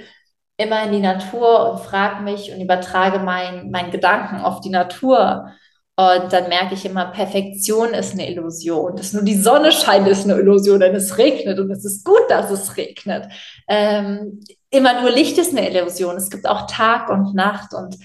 immer 0.57 0.83
in 0.83 0.93
die 0.93 0.99
Natur 0.99 1.71
und 1.71 1.79
frage 1.81 2.23
mich 2.23 2.51
und 2.51 2.59
übertrage 2.59 3.19
meinen 3.19 3.69
mein 3.69 3.91
Gedanken 3.91 4.37
auf 4.41 4.61
die 4.61 4.69
Natur. 4.69 5.51
Und 5.99 6.31
dann 6.31 6.47
merke 6.47 6.75
ich 6.75 6.85
immer, 6.85 7.07
Perfektion 7.07 7.93
ist 7.93 8.13
eine 8.13 8.31
Illusion. 8.31 8.95
Dass 8.95 9.11
nur 9.11 9.23
die 9.23 9.35
Sonne 9.35 9.73
scheint, 9.73 10.07
ist 10.07 10.23
eine 10.23 10.39
Illusion, 10.39 10.79
denn 10.79 10.95
es 10.95 11.17
regnet 11.17 11.59
und 11.59 11.69
es 11.71 11.83
ist 11.83 12.05
gut, 12.05 12.21
dass 12.29 12.49
es 12.51 12.77
regnet. 12.77 13.27
Ähm, 13.67 14.39
immer 14.69 15.01
nur 15.01 15.11
Licht 15.11 15.37
ist 15.37 15.51
eine 15.51 15.69
Illusion. 15.69 16.15
Es 16.15 16.29
gibt 16.29 16.47
auch 16.47 16.67
Tag 16.67 17.09
und 17.09 17.35
Nacht 17.35 17.73
und 17.73 17.97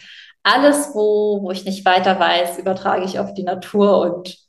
alles, 0.42 0.88
wo, 0.92 1.40
wo 1.42 1.52
ich 1.52 1.64
nicht 1.66 1.84
weiter 1.86 2.18
weiß, 2.18 2.58
übertrage 2.58 3.04
ich 3.04 3.20
auf 3.20 3.32
die 3.32 3.44
Natur 3.44 4.00
und 4.00 4.43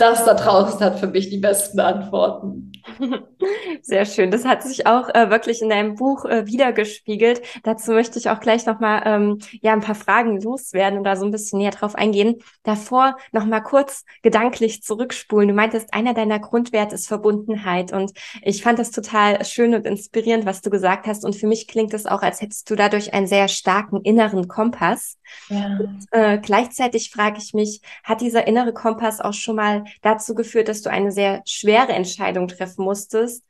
das 0.00 0.24
da 0.24 0.34
draußen 0.34 0.80
hat 0.80 0.98
für 0.98 1.06
mich 1.06 1.30
die 1.30 1.38
besten 1.38 1.80
Antworten. 1.80 2.72
Sehr 3.82 4.04
schön. 4.04 4.30
Das 4.30 4.44
hat 4.44 4.62
sich 4.62 4.86
auch 4.86 5.08
äh, 5.10 5.30
wirklich 5.30 5.62
in 5.62 5.68
deinem 5.68 5.94
Buch 5.94 6.24
äh, 6.24 6.46
wiedergespiegelt. 6.46 7.42
Dazu 7.62 7.92
möchte 7.92 8.18
ich 8.18 8.30
auch 8.30 8.40
gleich 8.40 8.66
nochmal 8.66 9.02
ähm, 9.04 9.38
ja, 9.60 9.72
ein 9.72 9.80
paar 9.80 9.94
Fragen 9.94 10.40
loswerden 10.40 10.98
und 10.98 11.04
da 11.04 11.16
so 11.16 11.24
ein 11.24 11.30
bisschen 11.30 11.58
näher 11.58 11.70
drauf 11.70 11.94
eingehen. 11.94 12.36
Davor 12.62 13.16
nochmal 13.32 13.62
kurz 13.62 14.04
gedanklich 14.22 14.82
zurückspulen. 14.82 15.48
Du 15.48 15.54
meintest, 15.54 15.92
einer 15.92 16.14
deiner 16.14 16.38
Grundwerte 16.38 16.94
ist 16.94 17.08
Verbundenheit. 17.08 17.92
Und 17.92 18.12
ich 18.42 18.62
fand 18.62 18.78
das 18.78 18.90
total 18.90 19.44
schön 19.44 19.74
und 19.74 19.86
inspirierend, 19.86 20.46
was 20.46 20.60
du 20.60 20.70
gesagt 20.70 21.06
hast. 21.06 21.24
Und 21.24 21.36
für 21.36 21.46
mich 21.46 21.68
klingt 21.68 21.94
es 21.94 22.06
auch, 22.06 22.22
als 22.22 22.40
hättest 22.40 22.70
du 22.70 22.76
dadurch 22.76 23.14
einen 23.14 23.26
sehr 23.26 23.48
starken 23.48 24.00
inneren 24.02 24.48
Kompass. 24.48 25.18
Ja. 25.48 25.78
Und, 25.80 26.06
äh, 26.10 26.38
gleichzeitig 26.38 27.10
frage 27.10 27.38
ich 27.38 27.54
mich, 27.54 27.80
hat 28.04 28.20
dieser 28.20 28.46
innere 28.46 28.72
Kompass 28.72 29.20
auch 29.20 29.34
schon 29.34 29.56
mal 29.56 29.84
dazu 30.02 30.34
geführt, 30.34 30.68
dass 30.68 30.82
du 30.82 30.90
eine 30.90 31.12
sehr 31.12 31.42
schwere 31.46 31.92
Entscheidung 31.92 32.48
treffen 32.48 32.84
musstest, 32.84 33.44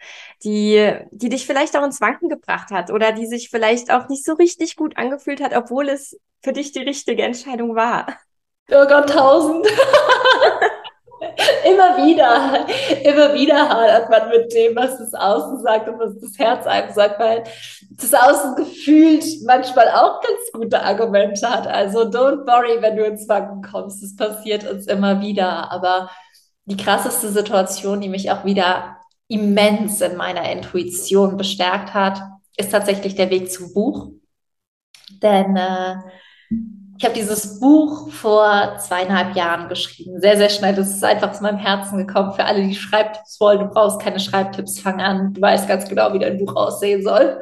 die, 0.44 0.94
die 1.11 1.29
dich 1.29 1.46
vielleicht 1.46 1.76
auch 1.76 1.85
ins 1.85 2.00
Wanken 2.00 2.29
gebracht 2.29 2.70
hat 2.70 2.90
oder 2.90 3.12
die 3.12 3.26
sich 3.26 3.50
vielleicht 3.50 3.92
auch 3.92 4.09
nicht 4.09 4.24
so 4.24 4.35
richtig 4.35 4.76
gut 4.76 4.96
angefühlt 4.96 5.40
hat, 5.40 5.55
obwohl 5.55 5.88
es 5.88 6.18
für 6.42 6.53
dich 6.53 6.72
die 6.72 6.81
richtige 6.81 7.22
Entscheidung 7.22 7.74
war? 7.74 8.07
Oh 8.70 8.87
Gott, 8.87 9.11
tausend. 9.11 9.66
immer 11.64 11.96
wieder, 11.98 12.66
immer 13.05 13.35
wieder 13.35 13.68
hadert 13.68 14.11
man 14.11 14.29
mit 14.31 14.53
dem, 14.55 14.74
was 14.76 14.98
das 14.98 15.14
Außen 15.14 15.61
sagt 15.61 15.88
und 15.88 15.98
was 15.98 16.18
das 16.20 16.38
Herz 16.38 16.66
einem 16.66 16.92
sagt, 16.92 17.18
weil 17.20 17.44
das 17.90 18.14
Außen 18.14 18.55
gefühlt 18.57 19.24
manchmal 19.44 19.88
auch 19.88 20.20
ganz 20.20 20.40
gute 20.53 20.81
Argumente 20.81 21.48
hat. 21.48 21.66
Also 21.66 22.00
don't 22.03 22.46
worry, 22.46 22.81
wenn 22.81 22.96
du 22.96 23.05
ins 23.05 23.29
Wanken 23.29 23.62
kommst. 23.62 24.03
Das 24.03 24.16
passiert 24.16 24.68
uns 24.70 24.87
immer 24.87 25.20
wieder. 25.20 25.70
Aber 25.70 26.11
die 26.70 26.76
krasseste 26.76 27.30
Situation, 27.30 28.00
die 28.00 28.09
mich 28.09 28.30
auch 28.30 28.44
wieder 28.44 28.96
immens 29.28 30.00
in 30.00 30.16
meiner 30.16 30.50
Intuition 30.50 31.37
bestärkt 31.37 31.94
hat, 31.94 32.22
ist 32.56 32.72
tatsächlich 32.72 33.14
der 33.14 33.30
Weg 33.30 33.50
zum 33.50 33.72
Buch. 33.74 34.11
Denn 35.22 35.56
äh, 35.56 35.96
ich 36.98 37.04
habe 37.04 37.14
dieses 37.14 37.61
Buch 37.61 38.11
vor 38.11 38.76
zweieinhalb 38.78 39.35
Jahren 39.35 39.68
geschrieben. 39.68 40.20
Sehr, 40.20 40.37
sehr 40.37 40.50
schnell. 40.50 40.74
Das 40.74 40.90
ist 40.90 41.02
einfach 41.02 41.30
aus 41.30 41.40
meinem 41.40 41.59
Herzen 41.59 41.96
gekommen. 41.98 42.35
Für 42.35 42.44
alle, 42.44 42.62
die 42.62 42.74
Schreibtipps 42.74 43.40
wollen, 43.40 43.61
du 43.61 43.66
brauchst 43.66 44.00
keine 44.00 44.20
Schreibtipps, 44.20 44.80
fang 44.80 45.00
an. 45.00 45.33
Du 45.33 45.40
weißt 45.40 45.66
ganz 45.66 45.88
genau, 45.88 46.12
wie 46.12 46.18
dein 46.18 46.38
Buch 46.38 46.54
aussehen 46.54 47.02
soll. 47.02 47.40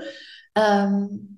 Ähm, 0.54 1.37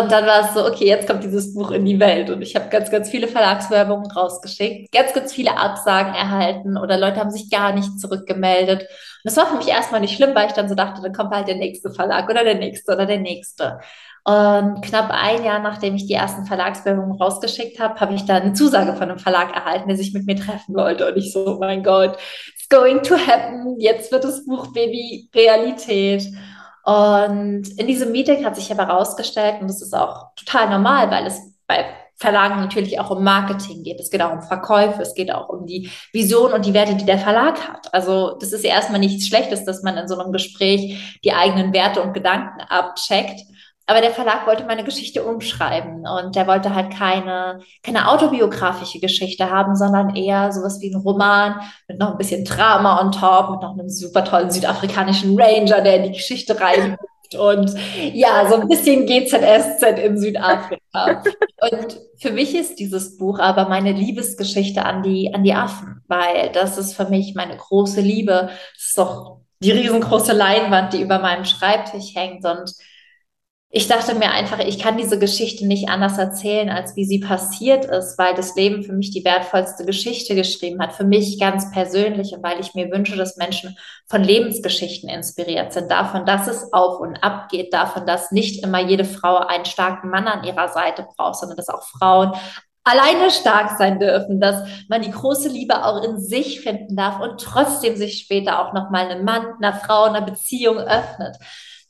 und 0.00 0.10
dann 0.12 0.26
war 0.26 0.44
es 0.44 0.54
so, 0.54 0.66
okay, 0.66 0.86
jetzt 0.86 1.08
kommt 1.08 1.24
dieses 1.24 1.54
Buch 1.54 1.70
in 1.70 1.84
die 1.84 2.00
Welt. 2.00 2.30
Und 2.30 2.42
ich 2.42 2.56
habe 2.56 2.68
ganz, 2.68 2.90
ganz 2.90 3.10
viele 3.10 3.28
Verlagswerbungen 3.28 4.10
rausgeschickt, 4.10 4.92
ganz, 4.92 5.12
ganz 5.12 5.32
viele 5.32 5.56
Absagen 5.56 6.14
erhalten 6.14 6.76
oder 6.76 6.98
Leute 6.98 7.20
haben 7.20 7.30
sich 7.30 7.50
gar 7.50 7.72
nicht 7.72 8.00
zurückgemeldet. 8.00 8.80
Und 8.82 8.88
das 9.24 9.36
war 9.36 9.46
für 9.46 9.56
mich 9.56 9.68
erstmal 9.68 10.00
nicht 10.00 10.16
schlimm, 10.16 10.34
weil 10.34 10.46
ich 10.46 10.52
dann 10.52 10.68
so 10.68 10.74
dachte, 10.74 11.02
dann 11.02 11.12
kommt 11.12 11.34
halt 11.34 11.48
der 11.48 11.56
nächste 11.56 11.90
Verlag 11.90 12.28
oder 12.28 12.44
der 12.44 12.56
nächste 12.56 12.92
oder 12.92 13.06
der 13.06 13.18
nächste. 13.20 13.80
Und 14.26 14.80
knapp 14.80 15.10
ein 15.10 15.44
Jahr, 15.44 15.58
nachdem 15.58 15.96
ich 15.96 16.06
die 16.06 16.14
ersten 16.14 16.46
Verlagswerbungen 16.46 17.20
rausgeschickt 17.20 17.78
habe, 17.78 18.00
habe 18.00 18.14
ich 18.14 18.24
dann 18.24 18.42
eine 18.42 18.52
Zusage 18.54 18.94
von 18.94 19.10
einem 19.10 19.18
Verlag 19.18 19.54
erhalten, 19.54 19.88
der 19.88 19.98
sich 19.98 20.14
mit 20.14 20.24
mir 20.24 20.36
treffen 20.36 20.74
wollte. 20.74 21.06
Und 21.06 21.18
ich 21.18 21.30
so, 21.30 21.46
oh 21.46 21.58
mein 21.58 21.82
Gott, 21.82 22.16
it's 22.54 22.68
going 22.70 23.02
to 23.02 23.16
happen. 23.16 23.78
Jetzt 23.78 24.12
wird 24.12 24.24
das 24.24 24.46
Buch 24.46 24.72
Baby 24.72 25.28
Realität. 25.34 26.24
Und 26.84 27.68
in 27.78 27.86
diesem 27.86 28.12
Meeting 28.12 28.44
hat 28.44 28.56
sich 28.56 28.70
aber 28.70 28.86
herausgestellt, 28.86 29.60
und 29.60 29.68
das 29.68 29.80
ist 29.80 29.94
auch 29.94 30.34
total 30.36 30.68
normal, 30.68 31.10
weil 31.10 31.26
es 31.26 31.40
bei 31.66 31.86
Verlagen 32.16 32.60
natürlich 32.60 33.00
auch 33.00 33.10
um 33.10 33.24
Marketing 33.24 33.82
geht. 33.82 33.98
Es 33.98 34.10
geht 34.10 34.22
auch 34.22 34.32
um 34.32 34.42
Verkäufe, 34.42 35.02
es 35.02 35.14
geht 35.14 35.32
auch 35.32 35.48
um 35.48 35.66
die 35.66 35.90
Vision 36.12 36.52
und 36.52 36.64
die 36.64 36.72
Werte, 36.74 36.94
die 36.94 37.04
der 37.04 37.18
Verlag 37.18 37.68
hat. 37.68 37.92
Also 37.92 38.36
das 38.38 38.52
ist 38.52 38.64
ja 38.64 38.70
erstmal 38.70 39.00
nichts 39.00 39.26
Schlechtes, 39.26 39.64
dass 39.64 39.82
man 39.82 39.96
in 39.96 40.06
so 40.06 40.16
einem 40.16 40.32
Gespräch 40.32 41.18
die 41.24 41.32
eigenen 41.32 41.72
Werte 41.72 42.02
und 42.02 42.14
Gedanken 42.14 42.60
abcheckt 42.68 43.40
aber 43.86 44.00
der 44.00 44.12
Verlag 44.12 44.46
wollte 44.46 44.64
meine 44.64 44.84
Geschichte 44.84 45.24
umschreiben 45.24 46.06
und 46.06 46.36
der 46.36 46.46
wollte 46.46 46.74
halt 46.74 46.90
keine, 46.90 47.60
keine 47.82 48.08
autobiografische 48.08 48.98
Geschichte 48.98 49.50
haben, 49.50 49.76
sondern 49.76 50.16
eher 50.16 50.52
sowas 50.52 50.80
wie 50.80 50.90
ein 50.90 51.00
Roman 51.00 51.60
mit 51.86 51.98
noch 51.98 52.12
ein 52.12 52.18
bisschen 52.18 52.44
Drama 52.44 53.00
on 53.00 53.12
top, 53.12 53.50
mit 53.50 53.60
noch 53.60 53.72
einem 53.72 53.88
super 53.90 54.24
tollen 54.24 54.50
südafrikanischen 54.50 55.38
Ranger, 55.38 55.82
der 55.82 55.96
in 55.96 56.02
die 56.04 56.18
Geschichte 56.18 56.58
rein 56.58 56.96
und 57.38 57.74
ja, 58.12 58.48
so 58.48 58.56
ein 58.56 58.68
bisschen 58.68 59.06
GZSZ 59.06 59.82
in 59.98 60.18
Südafrika. 60.18 61.22
Und 61.72 62.00
für 62.18 62.30
mich 62.30 62.54
ist 62.54 62.78
dieses 62.78 63.18
Buch 63.18 63.38
aber 63.38 63.68
meine 63.68 63.92
Liebesgeschichte 63.92 64.84
an 64.84 65.02
die, 65.02 65.32
an 65.34 65.42
die 65.42 65.54
Affen, 65.54 66.02
weil 66.06 66.50
das 66.52 66.78
ist 66.78 66.94
für 66.94 67.08
mich 67.08 67.34
meine 67.34 67.56
große 67.56 68.00
Liebe. 68.00 68.50
Das 68.74 68.84
ist 68.84 68.98
doch 68.98 69.40
die 69.60 69.72
riesengroße 69.72 70.32
Leinwand, 70.32 70.92
die 70.92 71.00
über 71.00 71.18
meinem 71.18 71.44
Schreibtisch 71.44 72.14
hängt 72.14 72.44
und 72.44 72.72
ich 73.76 73.88
dachte 73.88 74.14
mir 74.14 74.30
einfach, 74.30 74.60
ich 74.60 74.78
kann 74.78 74.96
diese 74.96 75.18
Geschichte 75.18 75.66
nicht 75.66 75.88
anders 75.88 76.16
erzählen, 76.16 76.70
als 76.70 76.94
wie 76.94 77.04
sie 77.04 77.18
passiert 77.18 77.84
ist, 77.84 78.16
weil 78.18 78.32
das 78.34 78.54
Leben 78.54 78.84
für 78.84 78.92
mich 78.92 79.10
die 79.10 79.24
wertvollste 79.24 79.84
Geschichte 79.84 80.36
geschrieben 80.36 80.80
hat, 80.80 80.92
für 80.92 81.02
mich 81.02 81.40
ganz 81.40 81.72
persönlich 81.72 82.32
und 82.32 82.44
weil 82.44 82.60
ich 82.60 82.74
mir 82.74 82.88
wünsche, 82.92 83.16
dass 83.16 83.36
Menschen 83.36 83.76
von 84.06 84.22
Lebensgeschichten 84.22 85.08
inspiriert 85.08 85.72
sind, 85.72 85.90
davon, 85.90 86.24
dass 86.24 86.46
es 86.46 86.72
auf 86.72 87.00
und 87.00 87.16
ab 87.16 87.48
geht, 87.48 87.74
davon, 87.74 88.06
dass 88.06 88.30
nicht 88.30 88.62
immer 88.62 88.80
jede 88.80 89.04
Frau 89.04 89.38
einen 89.38 89.64
starken 89.64 90.08
Mann 90.08 90.28
an 90.28 90.44
ihrer 90.44 90.68
Seite 90.68 91.08
braucht, 91.16 91.40
sondern 91.40 91.56
dass 91.56 91.68
auch 91.68 91.82
Frauen 91.82 92.30
alleine 92.84 93.32
stark 93.32 93.76
sein 93.76 93.98
dürfen, 93.98 94.40
dass 94.40 94.68
man 94.88 95.02
die 95.02 95.10
große 95.10 95.48
Liebe 95.48 95.84
auch 95.84 96.04
in 96.04 96.20
sich 96.20 96.60
finden 96.60 96.94
darf 96.94 97.18
und 97.18 97.40
trotzdem 97.40 97.96
sich 97.96 98.20
später 98.20 98.64
auch 98.64 98.72
noch 98.72 98.90
mal 98.90 99.08
einem 99.08 99.24
Mann, 99.24 99.54
einer 99.60 99.74
Frau, 99.74 100.04
einer 100.04 100.20
Beziehung 100.20 100.78
öffnet 100.78 101.38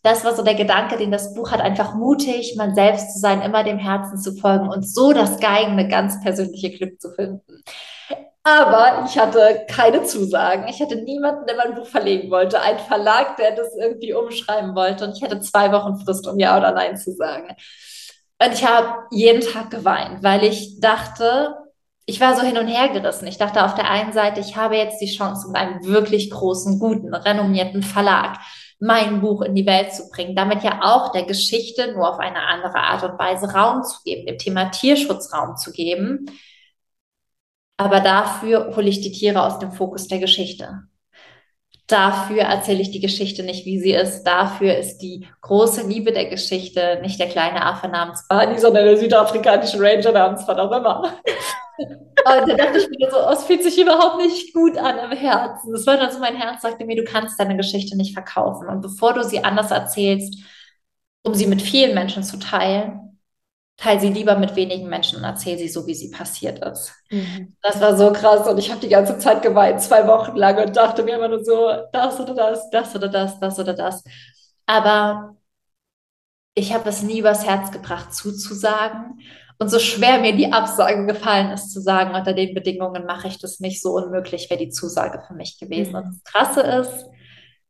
das 0.05 0.23
war 0.23 0.37
so 0.37 0.43
der 0.43 0.55
Gedanke, 0.55 0.99
den 0.99 1.11
das 1.11 1.33
Buch 1.33 1.51
hat, 1.51 1.63
einfach 1.63 1.95
mutig, 1.95 2.57
man 2.57 2.75
selbst 2.75 3.15
zu 3.15 3.19
sein, 3.19 3.41
immer 3.41 3.65
dem 3.65 3.79
Herzen 3.79 4.19
zu 4.19 4.37
folgen 4.37 4.69
und 4.69 4.87
so 4.87 5.15
das 5.15 5.41
geeigne, 5.41 5.89
ganz 5.89 6.21
persönliche 6.21 6.71
Glück 6.71 7.01
zu 7.01 7.11
finden. 7.11 7.63
Aber 8.43 9.07
ich 9.07 9.19
hatte 9.19 9.65
keine 9.71 10.05
Zusagen. 10.05 10.69
Ich 10.69 10.83
hatte 10.83 10.97
niemanden, 10.97 11.47
der 11.47 11.57
mein 11.57 11.75
Buch 11.75 11.87
verlegen 11.87 12.31
wollte. 12.31 12.61
Ein 12.61 12.79
Verlag, 12.79 13.39
der 13.39 13.57
das 13.57 13.75
irgendwie 13.81 14.13
umschreiben 14.13 14.75
wollte. 14.75 15.07
Und 15.07 15.17
ich 15.17 15.23
hatte 15.23 15.41
zwei 15.41 15.73
Wochen 15.73 15.97
Frist, 15.97 16.29
um 16.29 16.39
Ja 16.39 16.59
oder 16.59 16.73
Nein 16.73 16.99
zu 16.99 17.13
sagen. 17.13 17.57
Und 18.39 18.53
ich 18.53 18.69
habe 18.69 19.07
jeden 19.11 19.41
Tag 19.41 19.71
geweint, 19.71 20.23
weil 20.23 20.45
ich 20.45 20.79
dachte, 20.81 21.57
ich 22.05 22.21
war 22.21 22.37
so 22.37 22.43
hin 22.43 22.59
und 22.59 22.67
her 22.67 22.91
gerissen. 22.91 23.27
Ich 23.27 23.39
dachte 23.39 23.65
auf 23.65 23.75
der 23.75 23.91
einen 23.91 24.13
Seite, 24.13 24.41
ich 24.41 24.55
habe 24.55 24.77
jetzt 24.77 25.01
die 25.01 25.11
Chance 25.11 25.47
mit 25.47 25.57
einem 25.57 25.83
wirklich 25.87 26.31
großen, 26.31 26.79
guten, 26.79 27.15
renommierten 27.15 27.83
Verlag 27.83 28.37
mein 28.81 29.21
Buch 29.21 29.43
in 29.43 29.55
die 29.55 29.67
Welt 29.67 29.93
zu 29.95 30.09
bringen, 30.11 30.37
damit 30.37 30.63
ja 30.63 30.81
auch 30.83 31.13
der 31.13 31.25
Geschichte 31.25 31.93
nur 31.93 32.09
auf 32.09 32.19
eine 32.19 32.41
andere 32.41 32.77
Art 32.77 33.03
und 33.05 33.19
Weise 33.19 33.53
Raum 33.53 33.83
zu 33.83 33.99
geben, 34.05 34.27
dem 34.27 34.39
Thema 34.39 34.71
Tierschutz 34.71 35.33
Raum 35.33 35.57
zu 35.57 35.73
geben. 35.73 36.27
Aber 37.77 38.01
dafür 38.01 38.75
hole 38.77 38.89
ich 38.89 39.01
die 39.01 39.13
Tiere 39.13 39.43
aus 39.43 39.59
dem 39.59 39.73
Fokus 39.73 40.07
der 40.09 40.19
Geschichte. 40.19 40.85
Dafür 41.87 42.43
erzähle 42.43 42.81
ich 42.81 42.93
die 42.93 43.01
Geschichte 43.01 43.43
nicht, 43.43 43.67
wie 43.67 43.79
sie 43.79 43.93
ist. 43.93 44.25
Dafür 44.25 44.77
ist 44.77 44.99
die 44.99 45.29
große 45.43 45.87
Liebe 45.87 46.13
der 46.13 46.27
Geschichte 46.27 46.99
nicht 47.03 47.21
der 47.21 47.29
kleine 47.29 47.65
Affe 47.65 47.89
namens 47.89 48.27
Barney, 48.27 48.59
sondern 48.59 48.87
der 48.87 48.97
südafrikanische 48.97 49.79
Ranger 49.79 50.13
namens 50.13 50.49
was 50.49 50.57
immer. 50.57 51.13
Und 52.25 52.49
da 52.49 52.55
dachte 52.57 52.79
ich 52.79 52.89
mir 52.89 53.11
so, 53.11 53.17
oh, 53.19 53.33
es 53.33 53.45
fühlt 53.45 53.63
sich 53.63 53.81
überhaupt 53.81 54.17
nicht 54.19 54.55
gut 54.55 54.79
an 54.79 54.99
im 54.99 55.17
Herzen. 55.17 55.73
Das 55.73 55.87
war 55.87 55.97
dann 55.97 56.11
so, 56.11 56.19
mein 56.19 56.37
Herz 56.37 56.63
sagte 56.63 56.85
mir, 56.85 56.97
du 56.97 57.05
kannst 57.05 57.39
deine 57.39 57.57
Geschichte 57.57 57.97
nicht 57.97 58.15
verkaufen. 58.15 58.69
Und 58.69 58.81
bevor 58.81 59.15
du 59.15 59.23
sie 59.23 59.45
anders 59.45 59.71
erzählst, 59.71 60.39
um 61.23 61.35
sie 61.35 61.47
mit 61.47 61.63
vielen 61.63 61.95
Menschen 61.95 62.23
zu 62.23 62.39
teilen, 62.39 63.19
teile 63.77 64.01
sie 64.01 64.09
lieber 64.09 64.37
mit 64.39 64.55
wenigen 64.57 64.89
Menschen 64.89 65.19
und 65.19 65.25
erzähl 65.25 65.59
sie 65.59 65.69
so, 65.69 65.87
wie 65.87 65.95
sie 65.95 66.11
passiert 66.11 66.65
ist. 66.65 66.93
Mhm. 67.11 67.57
Das 67.61 67.81
war 67.81 67.97
so 67.97 68.13
krass 68.13 68.47
und 68.47 68.59
ich 68.59 68.71
habe 68.71 68.81
die 68.81 68.89
ganze 68.89 69.19
Zeit 69.19 69.43
geweint, 69.43 69.81
zwei 69.81 70.07
Wochen 70.07 70.37
lang 70.37 70.59
und 70.65 70.77
dachte 70.77 71.03
mir 71.03 71.17
immer 71.17 71.29
nur 71.29 71.45
so, 71.45 71.71
das 71.93 72.21
oder 72.21 72.35
das, 72.35 72.71
das 72.71 72.95
oder 72.95 73.09
das, 73.09 73.41
das 73.41 73.59
oder 73.59 73.75
das. 73.75 74.05
Aber 74.67 75.37
ich 76.55 76.73
habe 76.73 76.89
es 76.89 77.03
nie 77.03 77.19
übers 77.19 77.45
Herz 77.45 77.73
gebracht, 77.73 78.15
zuzusagen. 78.15 79.21
Und 79.59 79.69
so 79.69 79.79
schwer 79.79 80.19
mir 80.19 80.35
die 80.35 80.53
Absage 80.53 81.07
gefallen 81.07 81.51
ist, 81.51 81.73
zu 81.73 81.81
sagen, 81.81 82.15
unter 82.15 82.33
den 82.33 82.55
Bedingungen 82.55 83.07
mache 83.07 83.29
ich 83.29 83.39
das 83.39 83.61
nicht, 83.61 83.81
so 83.81 83.93
unmöglich 83.93 84.51
wäre 84.51 84.59
die 84.59 84.71
Zusage 84.71 85.23
für 85.27 85.35
mich 85.35 85.59
gewesen. 85.59 85.93
Mhm. 85.93 85.97
Und 85.97 86.05
das 86.07 86.25
Krasse 86.25 86.61
ist, 86.61 87.07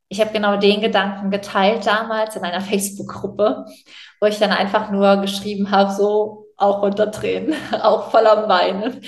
ich 0.07 0.21
habe 0.21 0.31
genau 0.31 0.57
den 0.57 0.81
Gedanken 0.81 1.31
geteilt 1.31 1.85
damals 1.85 2.35
in 2.35 2.43
einer 2.43 2.61
Facebook-Gruppe, 2.61 3.65
wo 4.19 4.27
ich 4.27 4.39
dann 4.39 4.51
einfach 4.51 4.91
nur 4.91 5.17
geschrieben 5.17 5.71
habe, 5.71 5.91
so 5.93 6.47
auch 6.57 6.81
unter 6.81 7.11
Tränen, 7.11 7.55
auch 7.81 8.11
voller 8.11 8.47
Weinen, 8.47 9.01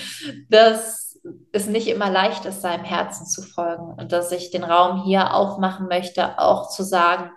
dass 0.48 1.18
es 1.52 1.66
nicht 1.66 1.88
immer 1.88 2.10
leicht 2.10 2.44
ist, 2.44 2.62
seinem 2.62 2.84
Herzen 2.84 3.26
zu 3.26 3.42
folgen 3.42 3.94
und 3.98 4.12
dass 4.12 4.32
ich 4.32 4.50
den 4.50 4.64
Raum 4.64 5.04
hier 5.04 5.34
aufmachen 5.34 5.88
möchte, 5.88 6.38
auch 6.38 6.68
zu 6.68 6.84
sagen, 6.84 7.30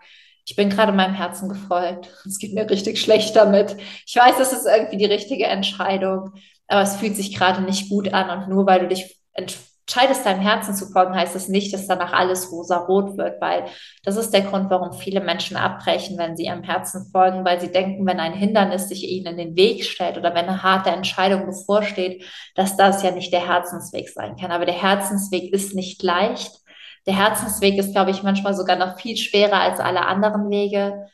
ich 0.45 0.56
bin 0.56 0.69
gerade 0.69 0.91
meinem 0.91 1.13
Herzen 1.13 1.49
gefolgt. 1.49 2.10
Es 2.25 2.39
geht 2.39 2.54
mir 2.54 2.69
richtig 2.69 2.99
schlecht 2.99 3.36
damit. 3.36 3.75
Ich 4.06 4.15
weiß, 4.15 4.39
es 4.39 4.54
ist 4.54 4.65
irgendwie 4.65 4.97
die 4.97 5.06
richtige 5.06 5.45
Entscheidung, 5.45 6.32
aber 6.67 6.82
es 6.82 6.95
fühlt 6.95 7.15
sich 7.15 7.36
gerade 7.36 7.62
nicht 7.62 7.89
gut 7.89 8.13
an. 8.13 8.30
Und 8.30 8.49
nur 8.49 8.65
weil 8.65 8.82
du 8.82 8.88
dich 8.88 9.19
entscheidest, 9.34 10.25
deinem 10.25 10.41
Herzen 10.41 10.73
zu 10.73 10.88
folgen, 10.88 11.15
heißt 11.15 11.36
es 11.36 11.43
das 11.43 11.49
nicht, 11.49 11.73
dass 11.73 11.88
danach 11.88 12.13
alles 12.13 12.51
rosa-rot 12.51 13.17
wird, 13.17 13.41
weil 13.41 13.65
das 14.04 14.15
ist 14.15 14.32
der 14.32 14.41
Grund, 14.41 14.69
warum 14.69 14.93
viele 14.93 15.21
Menschen 15.21 15.58
abbrechen, 15.58 16.17
wenn 16.17 16.38
sie 16.38 16.45
ihrem 16.45 16.63
Herzen 16.63 17.10
folgen, 17.12 17.43
weil 17.43 17.60
sie 17.60 17.71
denken, 17.71 18.06
wenn 18.06 18.19
ein 18.19 18.34
Hindernis 18.34 18.88
sich 18.88 19.04
ihnen 19.04 19.27
in 19.27 19.38
den 19.38 19.56
Weg 19.56 19.84
stellt 19.84 20.17
oder 20.17 20.34
wenn 20.34 20.47
eine 20.47 20.63
harte 20.63 20.91
Entscheidung 20.91 21.45
bevorsteht, 21.45 22.23
dass 22.56 22.77
das 22.77 23.04
ja 23.04 23.12
nicht 23.12 23.34
der 23.34 23.47
Herzensweg 23.47 24.10
sein 24.10 24.36
kann. 24.38 24.51
Aber 24.51 24.65
der 24.65 24.82
Herzensweg 24.82 25.54
ist 25.54 25.75
nicht 25.75 26.01
leicht 26.04 26.61
der 27.05 27.15
Herzensweg 27.15 27.77
ist, 27.77 27.93
glaube 27.93 28.11
ich, 28.11 28.23
manchmal 28.23 28.53
sogar 28.53 28.75
noch 28.75 28.99
viel 28.99 29.17
schwerer 29.17 29.59
als 29.59 29.79
alle 29.79 30.05
anderen 30.05 30.49
Wege. 30.49 31.07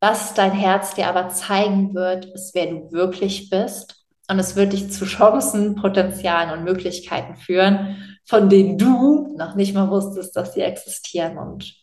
Was 0.00 0.34
dein 0.34 0.52
Herz 0.52 0.94
dir 0.94 1.08
aber 1.08 1.28
zeigen 1.28 1.94
wird, 1.94 2.26
ist, 2.26 2.54
wer 2.54 2.66
du 2.66 2.92
wirklich 2.92 3.50
bist. 3.50 4.04
Und 4.28 4.38
es 4.38 4.56
wird 4.56 4.72
dich 4.72 4.90
zu 4.90 5.04
Chancen, 5.04 5.76
Potenzialen 5.76 6.50
und 6.50 6.64
Möglichkeiten 6.64 7.36
führen, 7.36 8.18
von 8.24 8.48
denen 8.48 8.76
du 8.76 9.34
noch 9.36 9.54
nicht 9.54 9.74
mal 9.74 9.88
wusstest, 9.90 10.34
dass 10.36 10.54
sie 10.54 10.62
existieren. 10.62 11.38
Und 11.38 11.74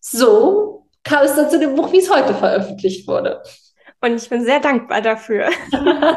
so 0.00 0.88
kam 1.04 1.24
es 1.24 1.36
dann 1.36 1.48
zu 1.48 1.58
dem 1.58 1.76
Buch, 1.76 1.92
wie 1.92 1.98
es 1.98 2.10
heute 2.10 2.34
veröffentlicht 2.34 3.06
wurde. 3.06 3.42
Und 4.00 4.16
ich 4.16 4.28
bin 4.28 4.44
sehr 4.44 4.60
dankbar 4.60 5.00
dafür. 5.00 5.48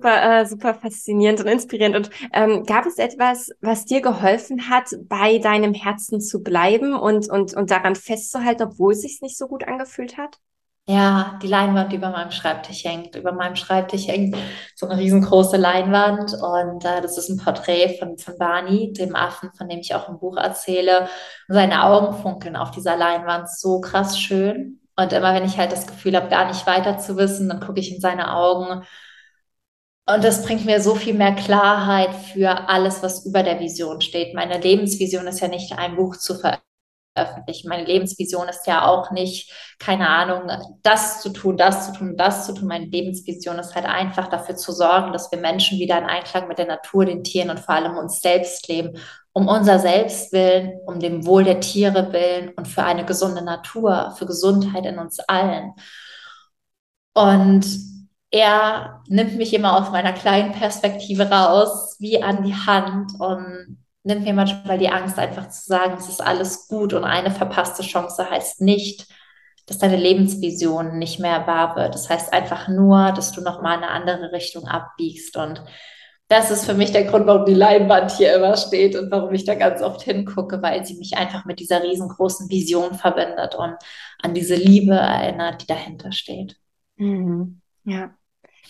super, 0.00 0.40
äh, 0.40 0.46
super 0.46 0.74
faszinierend 0.74 1.40
und 1.40 1.46
inspirierend. 1.46 1.96
Und 1.96 2.10
ähm, 2.32 2.64
gab 2.64 2.86
es 2.86 2.96
etwas, 2.96 3.50
was 3.60 3.84
dir 3.84 4.00
geholfen 4.00 4.70
hat, 4.70 4.86
bei 5.08 5.38
deinem 5.38 5.74
Herzen 5.74 6.20
zu 6.20 6.42
bleiben 6.42 6.94
und, 6.94 7.28
und, 7.28 7.54
und 7.54 7.70
daran 7.70 7.94
festzuhalten, 7.94 8.62
obwohl 8.62 8.92
es 8.92 9.02
sich 9.02 9.20
nicht 9.20 9.36
so 9.36 9.46
gut 9.46 9.66
angefühlt 9.68 10.16
hat? 10.16 10.38
Ja, 10.86 11.38
die 11.42 11.46
Leinwand, 11.46 11.92
die 11.92 11.96
über 11.96 12.10
meinem 12.10 12.32
Schreibtisch 12.32 12.84
hängt. 12.84 13.14
Über 13.14 13.32
meinem 13.32 13.54
Schreibtisch 13.54 14.08
hängt 14.08 14.36
so 14.74 14.86
eine 14.88 14.98
riesengroße 14.98 15.56
Leinwand 15.56 16.32
und 16.32 16.84
äh, 16.84 17.00
das 17.02 17.16
ist 17.16 17.28
ein 17.28 17.36
Porträt 17.36 17.98
von, 17.98 18.18
von 18.18 18.38
Barney, 18.38 18.92
dem 18.92 19.14
Affen, 19.14 19.50
von 19.56 19.68
dem 19.68 19.80
ich 19.80 19.94
auch 19.94 20.08
im 20.08 20.18
Buch 20.18 20.36
erzähle. 20.36 21.08
Und 21.48 21.54
seine 21.54 21.84
Augen 21.84 22.16
funkeln 22.22 22.56
auf 22.56 22.70
dieser 22.70 22.96
Leinwand 22.96 23.50
so 23.50 23.80
krass 23.80 24.18
schön. 24.18 24.80
Und 24.96 25.12
immer 25.12 25.34
wenn 25.34 25.44
ich 25.44 25.58
halt 25.58 25.70
das 25.72 25.86
Gefühl 25.86 26.16
habe, 26.16 26.28
gar 26.28 26.48
nicht 26.48 26.66
weiter 26.66 26.98
zu 26.98 27.16
wissen, 27.16 27.48
dann 27.48 27.60
gucke 27.60 27.78
ich 27.78 27.94
in 27.94 28.00
seine 28.00 28.34
Augen. 28.34 28.82
Und 30.12 30.24
das 30.24 30.44
bringt 30.44 30.64
mir 30.64 30.80
so 30.80 30.94
viel 30.94 31.14
mehr 31.14 31.34
Klarheit 31.34 32.14
für 32.14 32.68
alles, 32.68 33.02
was 33.02 33.26
über 33.26 33.42
der 33.42 33.60
Vision 33.60 34.00
steht. 34.00 34.34
Meine 34.34 34.58
Lebensvision 34.58 35.26
ist 35.26 35.40
ja 35.40 35.48
nicht 35.48 35.78
ein 35.78 35.94
Buch 35.94 36.16
zu 36.16 36.34
veröffentlichen. 36.34 37.68
Meine 37.68 37.84
Lebensvision 37.84 38.48
ist 38.48 38.66
ja 38.66 38.86
auch 38.86 39.12
nicht, 39.12 39.52
keine 39.78 40.08
Ahnung, 40.08 40.50
das 40.82 41.20
zu 41.20 41.30
tun, 41.30 41.56
das 41.56 41.86
zu 41.86 41.98
tun, 41.98 42.16
das 42.16 42.46
zu 42.46 42.54
tun. 42.54 42.66
Meine 42.66 42.86
Lebensvision 42.86 43.58
ist 43.58 43.74
halt 43.76 43.86
einfach 43.86 44.28
dafür 44.28 44.56
zu 44.56 44.72
sorgen, 44.72 45.12
dass 45.12 45.30
wir 45.30 45.38
Menschen 45.38 45.78
wieder 45.78 45.98
in 45.98 46.04
Einklang 46.04 46.48
mit 46.48 46.58
der 46.58 46.66
Natur, 46.66 47.04
den 47.04 47.22
Tieren 47.22 47.50
und 47.50 47.60
vor 47.60 47.74
allem 47.74 47.96
uns 47.96 48.20
selbst 48.20 48.66
leben. 48.68 48.98
Um 49.32 49.46
unser 49.46 49.78
Selbst 49.78 50.32
willen, 50.32 50.72
um 50.86 50.98
dem 50.98 51.24
Wohl 51.24 51.44
der 51.44 51.60
Tiere 51.60 52.12
willen 52.12 52.48
und 52.56 52.66
für 52.66 52.82
eine 52.82 53.04
gesunde 53.04 53.42
Natur, 53.42 54.12
für 54.18 54.26
Gesundheit 54.26 54.86
in 54.86 54.98
uns 54.98 55.20
allen. 55.20 55.74
Und 57.14 57.89
er 58.30 59.02
nimmt 59.08 59.36
mich 59.36 59.52
immer 59.54 59.76
aus 59.76 59.90
meiner 59.90 60.12
kleinen 60.12 60.52
Perspektive 60.52 61.30
raus, 61.30 61.96
wie 61.98 62.22
an 62.22 62.44
die 62.44 62.54
Hand 62.54 63.12
und 63.18 63.78
nimmt 64.02 64.24
mir 64.24 64.32
manchmal 64.32 64.78
die 64.78 64.88
Angst, 64.88 65.18
einfach 65.18 65.48
zu 65.50 65.66
sagen, 65.66 65.96
es 65.98 66.08
ist 66.08 66.22
alles 66.22 66.68
gut 66.68 66.94
und 66.94 67.04
eine 67.04 67.30
verpasste 67.30 67.82
Chance 67.82 68.30
heißt 68.30 68.60
nicht, 68.60 69.06
dass 69.66 69.78
deine 69.78 69.96
Lebensvision 69.96 70.98
nicht 70.98 71.20
mehr 71.20 71.46
wahr 71.46 71.76
wird. 71.76 71.94
Das 71.94 72.08
heißt 72.08 72.32
einfach 72.32 72.68
nur, 72.68 73.12
dass 73.12 73.32
du 73.32 73.40
nochmal 73.40 73.78
in 73.78 73.84
eine 73.84 73.92
andere 73.92 74.32
Richtung 74.32 74.66
abbiegst. 74.66 75.36
Und 75.36 75.62
das 76.28 76.50
ist 76.50 76.64
für 76.64 76.74
mich 76.74 76.92
der 76.92 77.04
Grund, 77.04 77.26
warum 77.26 77.44
die 77.44 77.54
Leinwand 77.54 78.12
hier 78.12 78.34
immer 78.34 78.56
steht 78.56 78.96
und 78.96 79.10
warum 79.10 79.32
ich 79.34 79.44
da 79.44 79.54
ganz 79.54 79.82
oft 79.82 80.02
hingucke, 80.02 80.62
weil 80.62 80.84
sie 80.84 80.96
mich 80.96 81.16
einfach 81.16 81.44
mit 81.44 81.60
dieser 81.60 81.82
riesengroßen 81.82 82.48
Vision 82.48 82.94
verbindet 82.94 83.54
und 83.54 83.76
an 84.22 84.34
diese 84.34 84.54
Liebe 84.54 84.94
erinnert, 84.94 85.62
die 85.62 85.66
dahinter 85.66 86.12
steht. 86.12 86.56
Mhm. 86.96 87.60
Ja. 87.84 88.14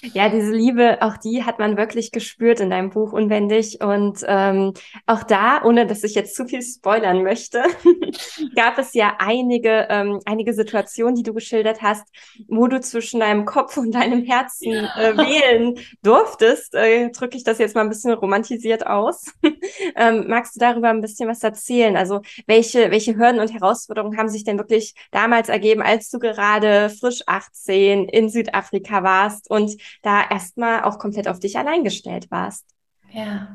Ja, 0.02 0.28
diese 0.30 0.52
Liebe, 0.52 0.98
auch 1.02 1.16
die 1.18 1.44
hat 1.44 1.58
man 1.58 1.76
wirklich 1.76 2.10
gespürt 2.10 2.60
in 2.60 2.70
deinem 2.70 2.90
Buch 2.90 3.12
unwendig. 3.12 3.80
Und 3.82 4.24
ähm, 4.26 4.72
auch 5.06 5.22
da, 5.24 5.62
ohne 5.62 5.86
dass 5.86 6.04
ich 6.04 6.14
jetzt 6.14 6.34
zu 6.34 6.46
viel 6.46 6.62
spoilern 6.62 7.22
möchte, 7.22 7.62
gab 8.54 8.78
es 8.78 8.94
ja 8.94 9.16
einige, 9.18 9.86
ähm, 9.90 10.20
einige 10.24 10.54
Situationen, 10.54 11.16
die 11.16 11.22
du 11.22 11.34
geschildert 11.34 11.82
hast, 11.82 12.06
wo 12.48 12.66
du 12.66 12.80
zwischen 12.80 13.20
deinem 13.20 13.44
Kopf 13.44 13.76
und 13.76 13.92
deinem 13.94 14.24
Herzen 14.24 14.72
äh, 14.72 15.16
wählen 15.16 15.78
durftest. 16.02 16.74
Äh, 16.74 17.10
Drücke 17.10 17.36
ich 17.36 17.44
das 17.44 17.58
jetzt 17.58 17.74
mal 17.74 17.82
ein 17.82 17.90
bisschen 17.90 18.12
romantisiert 18.12 18.86
aus. 18.86 19.26
ähm, 19.96 20.24
magst 20.28 20.56
du 20.56 20.60
darüber 20.60 20.88
ein 20.88 21.02
bisschen 21.02 21.28
was 21.28 21.42
erzählen? 21.42 21.96
Also 21.96 22.22
welche, 22.46 22.90
welche 22.90 23.16
Hürden 23.16 23.40
und 23.40 23.52
Herausforderungen 23.52 24.16
haben 24.16 24.28
sich 24.30 24.44
denn 24.44 24.58
wirklich 24.58 24.94
damals 25.10 25.48
ergeben, 25.50 25.82
als 25.82 26.08
du 26.08 26.18
gerade 26.18 26.88
frisch 26.88 27.22
18 27.26 28.08
in 28.08 28.30
Südafrika 28.30 29.02
warst 29.02 29.50
und 29.50 29.76
da 30.02 30.22
erstmal 30.28 30.84
auch 30.84 30.98
komplett 30.98 31.28
auf 31.28 31.40
dich 31.40 31.58
allein 31.58 31.84
gestellt 31.84 32.30
warst. 32.30 32.66
Ja. 33.12 33.48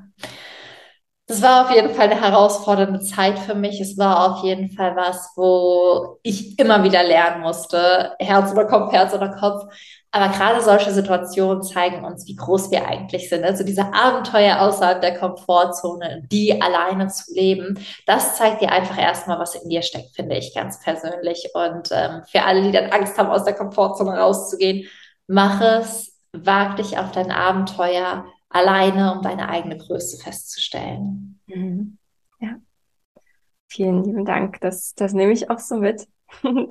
Das 1.27 1.41
war 1.41 1.65
auf 1.65 1.75
jeden 1.75 1.95
Fall 1.95 2.11
eine 2.11 2.21
herausfordernde 2.21 2.99
Zeit 2.99 3.39
für 3.39 3.55
mich. 3.55 3.81
Es 3.81 3.97
war 3.97 4.29
auf 4.29 4.43
jeden 4.43 4.69
Fall 4.69 4.95
was, 4.95 5.31
wo 5.35 6.19
ich 6.21 6.59
immer 6.59 6.83
wieder 6.83 7.03
lernen 7.03 7.41
musste. 7.41 8.13
Herz 8.19 8.51
oder 8.51 8.65
Kopf, 8.65 8.91
Herz 8.91 9.11
oder 9.11 9.29
Kopf. 9.29 9.63
Aber 10.11 10.31
gerade 10.31 10.61
solche 10.61 10.91
Situationen 10.91 11.63
zeigen 11.63 12.05
uns, 12.05 12.27
wie 12.27 12.35
groß 12.35 12.69
wir 12.69 12.87
eigentlich 12.87 13.27
sind. 13.27 13.43
Also 13.43 13.63
diese 13.63 13.91
Abenteuer 13.91 14.61
außerhalb 14.61 15.01
der 15.01 15.17
Komfortzone, 15.17 16.23
die 16.31 16.61
alleine 16.61 17.07
zu 17.07 17.33
leben, 17.33 17.79
das 18.05 18.37
zeigt 18.37 18.61
dir 18.61 18.71
einfach 18.71 18.97
erstmal, 18.97 19.39
was 19.39 19.55
in 19.55 19.67
dir 19.67 19.81
steckt, 19.81 20.15
finde 20.15 20.37
ich 20.37 20.53
ganz 20.53 20.79
persönlich. 20.79 21.49
Und 21.53 21.89
ähm, 21.91 22.21
für 22.31 22.43
alle, 22.43 22.61
die 22.61 22.71
dann 22.71 22.91
Angst 22.91 23.17
haben, 23.17 23.29
aus 23.29 23.45
der 23.45 23.55
Komfortzone 23.55 24.17
rauszugehen, 24.17 24.87
mach 25.27 25.59
es, 25.59 26.14
wag 26.43 26.77
dich 26.77 26.97
auf 26.97 27.11
dein 27.11 27.31
Abenteuer 27.31 28.25
alleine, 28.49 29.13
um 29.15 29.21
deine 29.21 29.49
eigene 29.49 29.77
Größe 29.77 30.17
festzustellen. 30.23 31.39
Mhm. 31.47 31.97
Ja. 32.39 32.55
Vielen 33.67 34.03
lieben 34.03 34.25
Dank. 34.25 34.61
Das, 34.61 34.93
das 34.95 35.13
nehme 35.13 35.33
ich 35.33 35.49
auch 35.49 35.59
so 35.59 35.77
mit. 35.77 36.07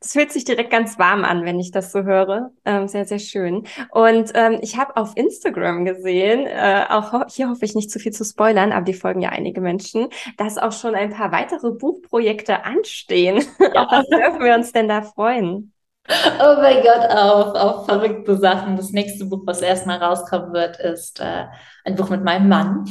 Das 0.00 0.12
fühlt 0.12 0.30
sich 0.30 0.44
direkt 0.44 0.70
ganz 0.70 0.98
warm 0.98 1.24
an, 1.24 1.44
wenn 1.44 1.58
ich 1.58 1.72
das 1.72 1.90
so 1.90 2.04
höre. 2.04 2.52
Ähm, 2.64 2.86
sehr, 2.86 3.04
sehr 3.04 3.18
schön. 3.18 3.64
Und 3.90 4.30
ähm, 4.34 4.58
ich 4.60 4.76
habe 4.76 4.96
auf 4.96 5.16
Instagram 5.16 5.84
gesehen, 5.84 6.46
äh, 6.46 6.84
auch 6.88 7.12
ho 7.12 7.24
hier 7.28 7.48
hoffe 7.48 7.64
ich 7.64 7.74
nicht 7.74 7.90
zu 7.90 7.98
viel 7.98 8.12
zu 8.12 8.22
spoilern, 8.22 8.70
aber 8.70 8.84
die 8.84 8.94
folgen 8.94 9.22
ja 9.22 9.30
einige 9.30 9.60
Menschen, 9.60 10.08
dass 10.36 10.58
auch 10.58 10.70
schon 10.70 10.94
ein 10.94 11.10
paar 11.10 11.32
weitere 11.32 11.72
Buchprojekte 11.72 12.64
anstehen. 12.64 13.42
Ja. 13.58 13.72
auf 13.86 13.90
was 13.90 14.06
dürfen 14.08 14.44
wir 14.44 14.54
uns 14.54 14.72
denn 14.72 14.88
da 14.88 15.02
freuen? 15.02 15.72
Oh 16.10 16.54
mein 16.56 16.82
Gott, 16.82 17.10
auf, 17.10 17.54
auf 17.54 17.86
verrückte 17.86 18.36
Sachen. 18.36 18.76
Das 18.76 18.90
nächste 18.90 19.26
Buch, 19.26 19.42
was 19.44 19.60
erstmal 19.60 19.98
rauskommen 19.98 20.54
wird, 20.54 20.78
ist 20.78 21.20
äh, 21.20 21.44
ein 21.84 21.96
Buch 21.96 22.08
mit 22.08 22.24
meinem 22.24 22.48
Mann. 22.48 22.86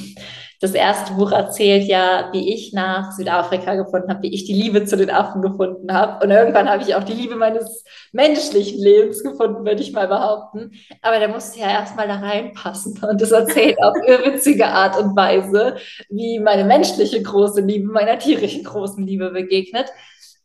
Das 0.60 0.74
erste 0.74 1.14
Buch 1.14 1.32
erzählt 1.32 1.84
ja, 1.88 2.30
wie 2.32 2.54
ich 2.54 2.74
nach 2.74 3.12
Südafrika 3.12 3.76
gefunden 3.76 4.10
habe, 4.10 4.24
wie 4.24 4.34
ich 4.34 4.46
die 4.46 4.54
Liebe 4.54 4.86
zu 4.86 4.98
den 4.98 5.12
Affen 5.12 5.42
gefunden 5.42 5.94
habe. 5.94 6.24
Und 6.24 6.32
irgendwann 6.32 6.70
habe 6.70 6.84
ich 6.84 6.96
auch 6.96 7.04
die 7.04 7.14
Liebe 7.14 7.36
meines 7.36 7.84
menschlichen 8.12 8.80
Lebens 8.80 9.24
gefunden, 9.24 9.66
würde 9.66 9.82
ich 9.82 9.94
mal 9.94 10.08
behaupten. 10.08 10.72
Aber 11.02 11.20
der 11.20 11.30
musste 11.30 11.60
ja 11.60 11.70
erstmal 11.70 12.08
da 12.08 12.16
reinpassen. 12.16 13.00
Und 13.04 13.22
das 13.22 13.32
erzählt 13.32 13.78
auf 13.84 13.96
irrwitzige 14.06 14.68
Art 14.68 14.98
und 14.98 15.16
Weise, 15.16 15.78
wie 16.10 16.40
meine 16.40 16.66
menschliche 16.66 17.22
große 17.22 17.62
Liebe 17.62 17.92
meiner 17.92 18.18
tierischen 18.18 18.64
großen 18.64 19.06
Liebe 19.06 19.32
begegnet 19.32 19.88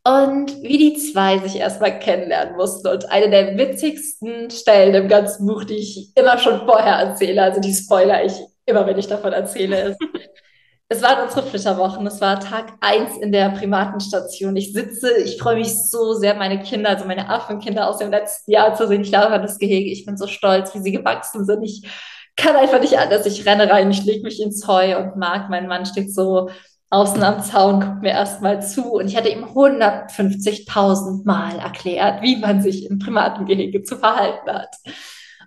und 0.04 0.62
wie 0.62 0.78
die 0.78 0.96
zwei 0.98 1.38
sich 1.38 1.56
erstmal 1.56 1.98
kennenlernen 1.98 2.56
mussten. 2.56 2.88
Und 2.88 3.10
eine 3.10 3.30
der 3.30 3.56
witzigsten 3.56 4.50
Stellen 4.50 4.94
im 4.94 5.08
ganzen 5.08 5.46
Buch, 5.46 5.64
die 5.64 5.76
ich 5.76 6.16
immer 6.16 6.38
schon 6.38 6.66
vorher 6.66 6.94
erzähle, 6.94 7.42
also 7.42 7.60
die 7.60 7.74
spoiler 7.74 8.24
ich 8.24 8.32
immer, 8.66 8.86
wenn 8.86 8.98
ich 8.98 9.06
davon 9.06 9.32
erzähle, 9.32 9.90
ist, 9.90 9.98
es 10.88 11.02
waren 11.02 11.24
unsere 11.24 11.46
Flitterwochen, 11.46 12.06
es 12.06 12.20
war 12.20 12.40
Tag 12.40 12.72
eins 12.80 13.16
in 13.18 13.32
der 13.32 13.50
Primatenstation. 13.50 14.56
Ich 14.56 14.72
sitze, 14.72 15.16
ich 15.18 15.38
freue 15.38 15.56
mich 15.56 15.88
so 15.88 16.14
sehr, 16.14 16.34
meine 16.34 16.60
Kinder, 16.60 16.90
also 16.90 17.04
meine 17.04 17.28
Affenkinder 17.28 17.88
aus 17.88 17.98
dem 17.98 18.10
letzten 18.10 18.50
Jahr 18.50 18.74
zu 18.74 18.88
sehen. 18.88 19.02
Ich 19.02 19.12
laufe 19.12 19.30
an 19.30 19.42
das 19.42 19.58
Gehege, 19.58 19.90
ich 19.90 20.04
bin 20.04 20.16
so 20.16 20.26
stolz, 20.26 20.74
wie 20.74 20.80
sie 20.80 20.92
gewachsen 20.92 21.44
sind. 21.44 21.62
Ich 21.62 21.88
kann 22.36 22.56
einfach 22.56 22.80
nicht 22.80 22.98
anders. 22.98 23.24
Ich 23.26 23.46
renne 23.46 23.70
rein, 23.70 23.90
ich 23.90 24.04
lege 24.04 24.22
mich 24.22 24.42
ins 24.42 24.66
Heu 24.66 24.98
und 24.98 25.16
mag, 25.16 25.48
mein 25.48 25.68
Mann 25.68 25.86
steht 25.86 26.12
so 26.12 26.50
außen 26.92 27.22
am 27.22 27.42
Zaun, 27.42 27.80
guckt 27.80 28.02
mir 28.02 28.10
erstmal 28.10 28.62
zu 28.62 28.92
und 28.92 29.08
ich 29.08 29.16
hatte 29.16 29.30
ihm 29.30 29.44
150.000 29.44 31.24
Mal 31.24 31.58
erklärt, 31.58 32.20
wie 32.20 32.36
man 32.36 32.60
sich 32.60 32.88
im 32.88 32.98
Primatengehege 32.98 33.82
zu 33.82 33.96
verhalten 33.96 34.50
hat. 34.50 34.76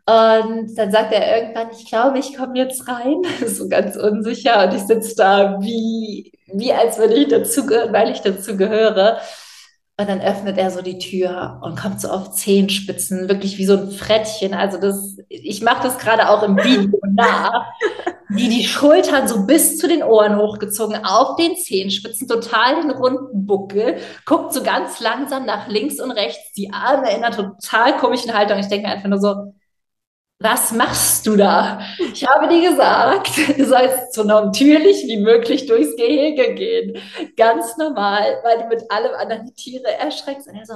Und 0.08 0.75
dann 0.75 0.91
sagt 0.91 1.13
er 1.13 1.38
irgendwann, 1.38 1.67
ich 1.71 1.88
glaube, 1.88 2.17
ich 2.17 2.36
komme 2.36 2.58
jetzt 2.58 2.88
rein. 2.88 3.21
so 3.47 3.69
ganz 3.69 3.95
unsicher 3.95 4.65
und 4.65 4.75
ich 4.75 4.84
sitze 4.84 5.15
da 5.17 5.60
wie, 5.62 6.31
wie 6.47 6.73
als 6.73 6.97
würde 6.97 7.13
ich 7.13 7.27
dazugehören, 7.27 7.93
weil 7.93 8.10
ich 8.10 8.21
dazu 8.21 8.58
gehöre. 8.58 9.19
Und 9.99 10.10
dann 10.10 10.21
öffnet 10.21 10.58
er 10.58 10.71
so 10.71 10.81
die 10.81 10.97
Tür 10.97 11.62
und 11.63 11.79
kommt 11.79 12.01
so 12.01 12.10
auf 12.10 12.31
Zehenspitzen, 12.31 13.29
wirklich 13.29 13.58
wie 13.58 13.65
so 13.65 13.77
ein 13.77 13.91
Frettchen. 13.91 14.53
Also 14.55 14.79
das, 14.79 15.17
ich 15.29 15.62
mache 15.62 15.84
das 15.84 15.99
gerade 15.99 16.27
auch 16.29 16.41
im 16.41 16.58
Video 16.58 16.99
nach 17.13 17.65
die 18.30 18.50
die 18.50 18.66
Schultern 18.66 19.28
so 19.28 19.46
bis 19.46 19.78
zu 19.78 19.88
den 19.88 20.04
Ohren 20.04 20.38
hochgezogen, 20.38 21.06
auf 21.06 21.36
den 21.36 21.56
Zehenspitzen, 21.56 22.28
total 22.28 22.82
den 22.82 22.92
runden 22.92 23.46
Buckel, 23.46 23.98
guckt 24.26 24.54
so 24.54 24.64
ganz 24.64 25.00
langsam 25.00 25.46
nach 25.46 25.68
links 25.68 26.00
und 26.00 26.12
rechts, 26.12 26.52
die 26.54 26.72
Arme 26.72 27.16
in 27.16 27.24
einer 27.24 27.36
total 27.36 27.98
komischen 27.98 28.34
Haltung. 28.34 28.60
Ich 28.60 28.68
denke 28.68 28.88
mir 28.88 28.94
einfach 28.94 29.10
nur 29.10 29.20
so, 29.20 29.54
was 30.40 30.74
machst 30.74 31.26
du 31.28 31.38
da? 31.38 31.80
Ich 32.14 32.28
habe 32.28 32.50
dir 32.50 32.70
gesagt, 32.70 33.30
du 33.58 33.66
sollst 33.66 34.14
so 34.14 34.24
natürlich 34.24 35.08
wie 35.08 35.18
möglich 35.18 35.66
durchs 35.66 35.96
Gehege 35.96 36.54
gehen. 36.54 36.98
Ganz 37.38 37.78
normal, 37.78 38.40
weil 38.44 38.60
du 38.60 38.68
mit 38.68 38.92
allem 38.92 39.14
anderen 39.16 39.46
die 39.46 39.54
Tiere 39.54 39.94
erschreckst. 39.94 40.48
Und 40.48 40.56
er 40.56 40.66
so, 40.66 40.76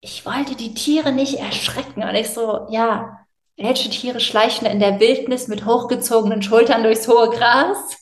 ich 0.00 0.26
wollte 0.26 0.54
die 0.54 0.74
Tiere 0.74 1.12
nicht 1.12 1.38
erschrecken. 1.38 2.02
Und 2.02 2.14
ich 2.14 2.28
so, 2.30 2.66
ja, 2.68 3.23
welche 3.56 3.90
Tiere 3.90 4.20
schleichen 4.20 4.66
in 4.66 4.80
der 4.80 5.00
Wildnis 5.00 5.48
mit 5.48 5.64
hochgezogenen 5.64 6.42
Schultern 6.42 6.82
durchs 6.82 7.08
hohe 7.08 7.30
Gras? 7.30 7.96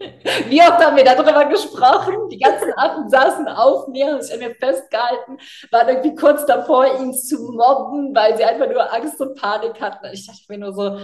Wie 0.48 0.60
oft 0.60 0.78
haben 0.84 0.96
wir 0.96 1.04
darüber 1.04 1.46
gesprochen? 1.46 2.28
Die 2.30 2.38
ganzen 2.38 2.72
Affen 2.74 3.08
saßen 3.08 3.48
auf 3.48 3.88
mir, 3.88 4.12
haben 4.12 4.22
sich 4.22 4.32
an 4.32 4.38
mir 4.40 4.54
festgehalten, 4.54 5.38
waren 5.72 5.88
irgendwie 5.88 6.14
kurz 6.14 6.46
davor, 6.46 7.00
ihn 7.00 7.12
zu 7.12 7.36
mobben, 7.52 8.14
weil 8.14 8.36
sie 8.36 8.44
einfach 8.44 8.68
nur 8.70 8.92
Angst 8.92 9.20
und 9.20 9.34
Panik 9.40 9.80
hatten. 9.80 10.06
Und 10.06 10.12
ich 10.12 10.26
dachte 10.26 10.42
mir 10.48 10.58
nur 10.58 10.72
so, 10.72 10.98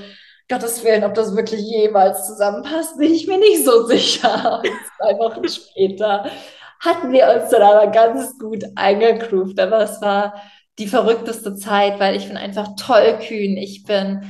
Gottes 0.48 0.84
Willen, 0.84 1.04
ob 1.04 1.14
das 1.14 1.34
wirklich 1.34 1.62
jemals 1.62 2.26
zusammenpasst, 2.26 2.98
bin 2.98 3.12
ich 3.12 3.26
mir 3.26 3.38
nicht 3.38 3.64
so 3.64 3.86
sicher. 3.86 4.60
Und 4.62 4.70
zwei 4.98 5.18
Wochen 5.18 5.48
später 5.48 6.30
hatten 6.80 7.12
wir 7.12 7.28
uns 7.28 7.50
dann 7.50 7.62
aber 7.62 7.86
ganz 7.88 8.38
gut 8.38 8.62
eingegroovt. 8.76 9.58
Aber 9.58 9.80
es 9.80 10.00
war 10.02 10.34
die 10.78 10.88
verrückteste 10.88 11.54
Zeit, 11.54 12.00
weil 12.00 12.16
ich 12.16 12.26
bin 12.26 12.36
einfach 12.36 12.70
tollkühn. 12.76 13.56
Ich 13.56 13.84
bin 13.84 14.22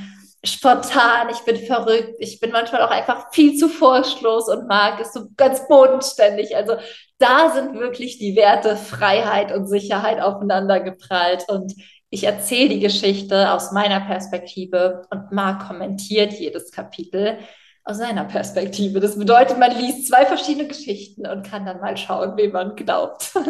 spontan, 0.45 1.29
ich 1.31 1.41
bin 1.41 1.57
verrückt, 1.57 2.17
ich 2.19 2.39
bin 2.39 2.51
manchmal 2.51 2.83
auch 2.83 2.91
einfach 2.91 3.33
viel 3.33 3.57
zu 3.57 3.69
vorschloss 3.69 4.49
und 4.49 4.69
mag 4.69 5.01
es 5.01 5.13
so 5.13 5.29
ganz 5.37 5.67
bodenständig. 5.69 6.55
Also 6.55 6.75
da 7.19 7.51
sind 7.51 7.79
wirklich 7.79 8.19
die 8.19 8.37
Werte 8.37 8.77
Freiheit 8.77 9.53
und 9.53 9.67
Sicherheit 9.67 10.21
aufeinander 10.21 10.81
geprallt 10.81 11.47
und 11.49 11.75
ich 12.11 12.25
erzähle 12.25 12.69
die 12.69 12.81
Geschichte 12.81 13.53
aus 13.53 13.73
meiner 13.73 14.01
Perspektive 14.01 15.03
und 15.11 15.33
Marc 15.33 15.67
kommentiert 15.67 16.33
jedes 16.35 16.71
Kapitel 16.71 17.39
aus 17.85 17.99
seiner 17.99 18.25
Perspektive. 18.25 18.99
Das 18.99 19.18
bedeutet, 19.18 19.59
man 19.59 19.77
liest 19.77 20.09
zwei 20.09 20.25
verschiedene 20.25 20.66
Geschichten 20.66 21.27
und 21.27 21.47
kann 21.47 21.66
dann 21.66 21.81
mal 21.81 21.97
schauen, 21.97 22.37
wem 22.37 22.53
man 22.53 22.77
glaubt. 22.77 23.33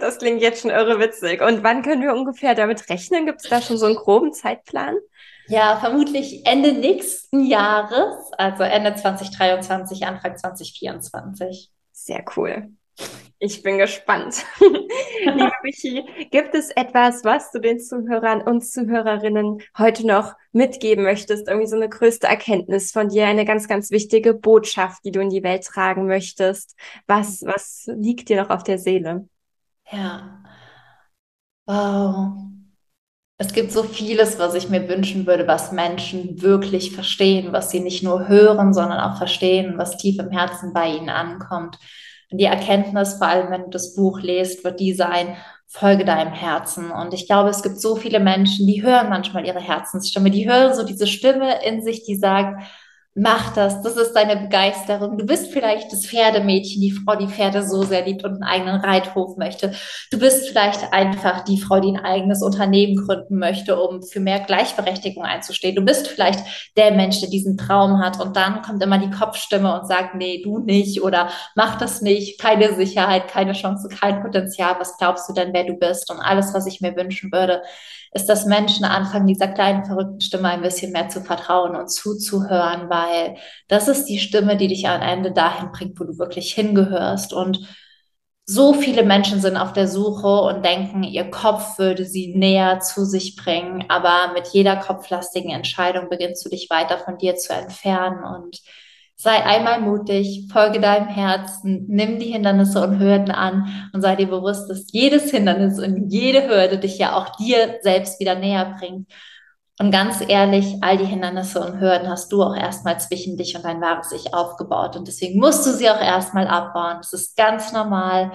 Das 0.00 0.18
klingt 0.18 0.42
jetzt 0.42 0.60
schon 0.60 0.70
irre 0.70 1.00
witzig. 1.00 1.40
Und 1.40 1.62
wann 1.62 1.82
können 1.82 2.02
wir 2.02 2.12
ungefähr 2.12 2.54
damit 2.54 2.90
rechnen? 2.90 3.24
Gibt 3.24 3.42
es 3.42 3.48
da 3.48 3.62
schon 3.62 3.78
so 3.78 3.86
einen 3.86 3.94
groben 3.94 4.34
Zeitplan? 4.34 4.96
Ja, 5.46 5.76
vermutlich 5.76 6.44
Ende 6.44 6.72
nächsten 6.72 7.44
Jahres, 7.46 8.14
also 8.36 8.62
Ende 8.62 8.94
2023, 8.94 10.06
Anfang 10.06 10.36
2024. 10.36 11.70
Sehr 11.92 12.24
cool. 12.36 12.68
Ich 13.38 13.62
bin 13.62 13.78
gespannt. 13.78 14.44
Liebe 14.60 15.52
Michi, 15.62 16.04
gibt 16.30 16.54
es 16.54 16.70
etwas, 16.70 17.24
was 17.24 17.50
du 17.50 17.60
den 17.60 17.78
Zuhörern 17.78 18.40
und 18.40 18.64
Zuhörerinnen 18.64 19.60
heute 19.76 20.06
noch 20.06 20.32
mitgeben 20.52 21.04
möchtest? 21.04 21.48
Irgendwie 21.48 21.66
so 21.66 21.76
eine 21.76 21.88
größte 21.88 22.26
Erkenntnis 22.26 22.92
von 22.92 23.08
dir, 23.08 23.26
eine 23.26 23.44
ganz, 23.44 23.68
ganz 23.68 23.90
wichtige 23.90 24.32
Botschaft, 24.32 25.04
die 25.04 25.10
du 25.10 25.20
in 25.20 25.30
die 25.30 25.42
Welt 25.42 25.64
tragen 25.64 26.06
möchtest. 26.06 26.74
Was, 27.06 27.42
was 27.44 27.84
liegt 27.94 28.28
dir 28.28 28.40
noch 28.40 28.50
auf 28.50 28.62
der 28.62 28.78
Seele? 28.78 29.28
Ja. 29.90 30.42
Wow. 31.66 32.34
Es 33.36 33.52
gibt 33.52 33.72
so 33.72 33.82
vieles, 33.82 34.38
was 34.38 34.54
ich 34.54 34.70
mir 34.70 34.88
wünschen 34.88 35.26
würde, 35.26 35.46
was 35.46 35.72
Menschen 35.72 36.40
wirklich 36.40 36.92
verstehen, 36.94 37.52
was 37.52 37.70
sie 37.70 37.80
nicht 37.80 38.02
nur 38.02 38.28
hören, 38.28 38.72
sondern 38.72 39.00
auch 39.00 39.18
verstehen, 39.18 39.76
was 39.76 39.96
tief 39.96 40.18
im 40.20 40.30
Herzen 40.30 40.72
bei 40.72 40.88
ihnen 40.88 41.08
ankommt. 41.08 41.78
Die 42.38 42.44
Erkenntnis, 42.44 43.14
vor 43.14 43.28
allem 43.28 43.50
wenn 43.50 43.64
du 43.64 43.70
das 43.70 43.94
Buch 43.94 44.20
lest, 44.20 44.64
wird 44.64 44.80
die 44.80 44.92
sein, 44.92 45.36
folge 45.68 46.04
deinem 46.04 46.32
Herzen. 46.32 46.90
Und 46.90 47.14
ich 47.14 47.26
glaube, 47.26 47.50
es 47.50 47.62
gibt 47.62 47.80
so 47.80 47.96
viele 47.96 48.20
Menschen, 48.20 48.66
die 48.66 48.82
hören 48.82 49.08
manchmal 49.08 49.46
ihre 49.46 49.60
Herzensstimme, 49.60 50.30
die 50.30 50.48
hören 50.48 50.74
so 50.74 50.84
diese 50.84 51.06
Stimme 51.06 51.64
in 51.64 51.82
sich, 51.82 52.04
die 52.04 52.16
sagt, 52.16 52.62
mach 53.14 53.54
das, 53.54 53.80
das 53.82 53.96
ist 53.96 54.12
deine 54.12 54.36
Begeisterung. 54.36 55.16
Du 55.16 55.24
bist 55.24 55.52
vielleicht 55.52 55.92
das 55.92 56.04
Pferdemädchen, 56.04 56.80
die 56.80 56.90
Frau, 56.90 57.14
die 57.14 57.28
Pferde 57.28 57.62
so 57.62 57.84
sehr 57.84 58.04
liebt 58.04 58.24
und 58.24 58.32
einen 58.32 58.42
eigenen 58.42 58.80
Reithof 58.80 59.36
möchte. 59.36 59.72
Du 60.10 60.18
bist 60.18 60.48
vielleicht 60.48 60.92
einfach 60.92 61.44
die 61.44 61.60
Frau, 61.60 61.78
die 61.78 61.90
ein 61.90 62.04
eigenes 62.04 62.42
Unternehmen 62.42 62.96
gründen 62.96 63.38
möchte, 63.38 63.80
um 63.80 64.02
für 64.02 64.18
mehr 64.18 64.40
Gleichberechtigung 64.40 65.24
einzustehen. 65.24 65.76
Du 65.76 65.84
bist 65.84 66.08
vielleicht 66.08 66.40
der 66.76 66.90
Mensch, 66.90 67.20
der 67.20 67.30
diesen 67.30 67.56
Traum 67.56 68.00
hat 68.00 68.20
und 68.20 68.36
dann 68.36 68.62
kommt 68.62 68.82
immer 68.82 68.98
die 68.98 69.10
Kopfstimme 69.10 69.80
und 69.80 69.86
sagt, 69.86 70.16
nee, 70.16 70.42
du 70.42 70.58
nicht 70.58 71.00
oder 71.00 71.30
mach 71.54 71.78
das 71.78 72.02
nicht, 72.02 72.40
keine 72.40 72.74
Sicherheit, 72.74 73.28
keine 73.28 73.52
Chance, 73.52 73.88
kein 73.88 74.22
Potenzial. 74.22 74.74
Was 74.80 74.98
glaubst 74.98 75.28
du 75.28 75.32
denn, 75.32 75.52
wer 75.52 75.64
du 75.64 75.74
bist? 75.74 76.10
Und 76.10 76.18
alles, 76.18 76.52
was 76.52 76.66
ich 76.66 76.80
mir 76.80 76.96
wünschen 76.96 77.30
würde, 77.30 77.62
ist, 78.14 78.28
dass 78.28 78.46
Menschen 78.46 78.84
anfangen, 78.84 79.26
dieser 79.26 79.48
kleinen 79.48 79.84
verrückten 79.84 80.20
Stimme 80.20 80.48
ein 80.48 80.62
bisschen 80.62 80.92
mehr 80.92 81.08
zu 81.08 81.20
vertrauen 81.20 81.74
und 81.74 81.90
zuzuhören, 81.90 82.88
weil 82.88 83.36
das 83.66 83.88
ist 83.88 84.06
die 84.06 84.20
Stimme, 84.20 84.56
die 84.56 84.68
dich 84.68 84.88
am 84.88 85.02
Ende 85.02 85.32
dahin 85.32 85.72
bringt, 85.72 85.98
wo 85.98 86.04
du 86.04 86.16
wirklich 86.16 86.54
hingehörst. 86.54 87.32
Und 87.32 87.68
so 88.46 88.72
viele 88.72 89.02
Menschen 89.02 89.40
sind 89.40 89.56
auf 89.56 89.72
der 89.72 89.88
Suche 89.88 90.42
und 90.42 90.64
denken, 90.64 91.02
ihr 91.02 91.28
Kopf 91.30 91.78
würde 91.78 92.04
sie 92.04 92.34
näher 92.36 92.78
zu 92.80 93.04
sich 93.04 93.36
bringen, 93.36 93.86
aber 93.88 94.32
mit 94.32 94.48
jeder 94.48 94.76
kopflastigen 94.76 95.50
Entscheidung 95.50 96.08
beginnst 96.08 96.44
du 96.44 96.50
dich 96.50 96.68
weiter 96.70 96.98
von 96.98 97.18
dir 97.18 97.34
zu 97.36 97.52
entfernen 97.52 98.22
und 98.22 98.60
Sei 99.16 99.44
einmal 99.44 99.80
mutig, 99.80 100.48
folge 100.52 100.80
deinem 100.80 101.08
Herzen, 101.08 101.86
nimm 101.88 102.18
die 102.18 102.32
Hindernisse 102.32 102.82
und 102.82 102.98
Hürden 102.98 103.30
an 103.30 103.88
und 103.92 104.02
sei 104.02 104.16
dir 104.16 104.26
bewusst, 104.26 104.68
dass 104.68 104.90
jedes 104.92 105.30
Hindernis 105.30 105.78
und 105.78 106.10
jede 106.10 106.48
Hürde 106.48 106.78
dich 106.78 106.98
ja 106.98 107.16
auch 107.16 107.36
dir 107.36 107.78
selbst 107.82 108.18
wieder 108.18 108.34
näher 108.34 108.76
bringt. 108.78 109.08
Und 109.78 109.90
ganz 109.90 110.22
ehrlich, 110.26 110.76
all 110.82 110.98
die 110.98 111.06
Hindernisse 111.06 111.60
und 111.60 111.80
Hürden 111.80 112.08
hast 112.08 112.30
du 112.32 112.42
auch 112.42 112.56
erstmal 112.56 112.98
zwischen 113.00 113.36
dich 113.36 113.56
und 113.56 113.64
dein 113.64 113.80
wahres 113.80 114.12
Ich 114.12 114.32
aufgebaut. 114.32 114.96
Und 114.96 115.08
deswegen 115.08 115.40
musst 115.40 115.66
du 115.66 115.72
sie 115.72 115.90
auch 115.90 116.00
erstmal 116.00 116.46
abbauen. 116.46 116.98
Das 116.98 117.12
ist 117.12 117.36
ganz 117.36 117.72
normal. 117.72 118.32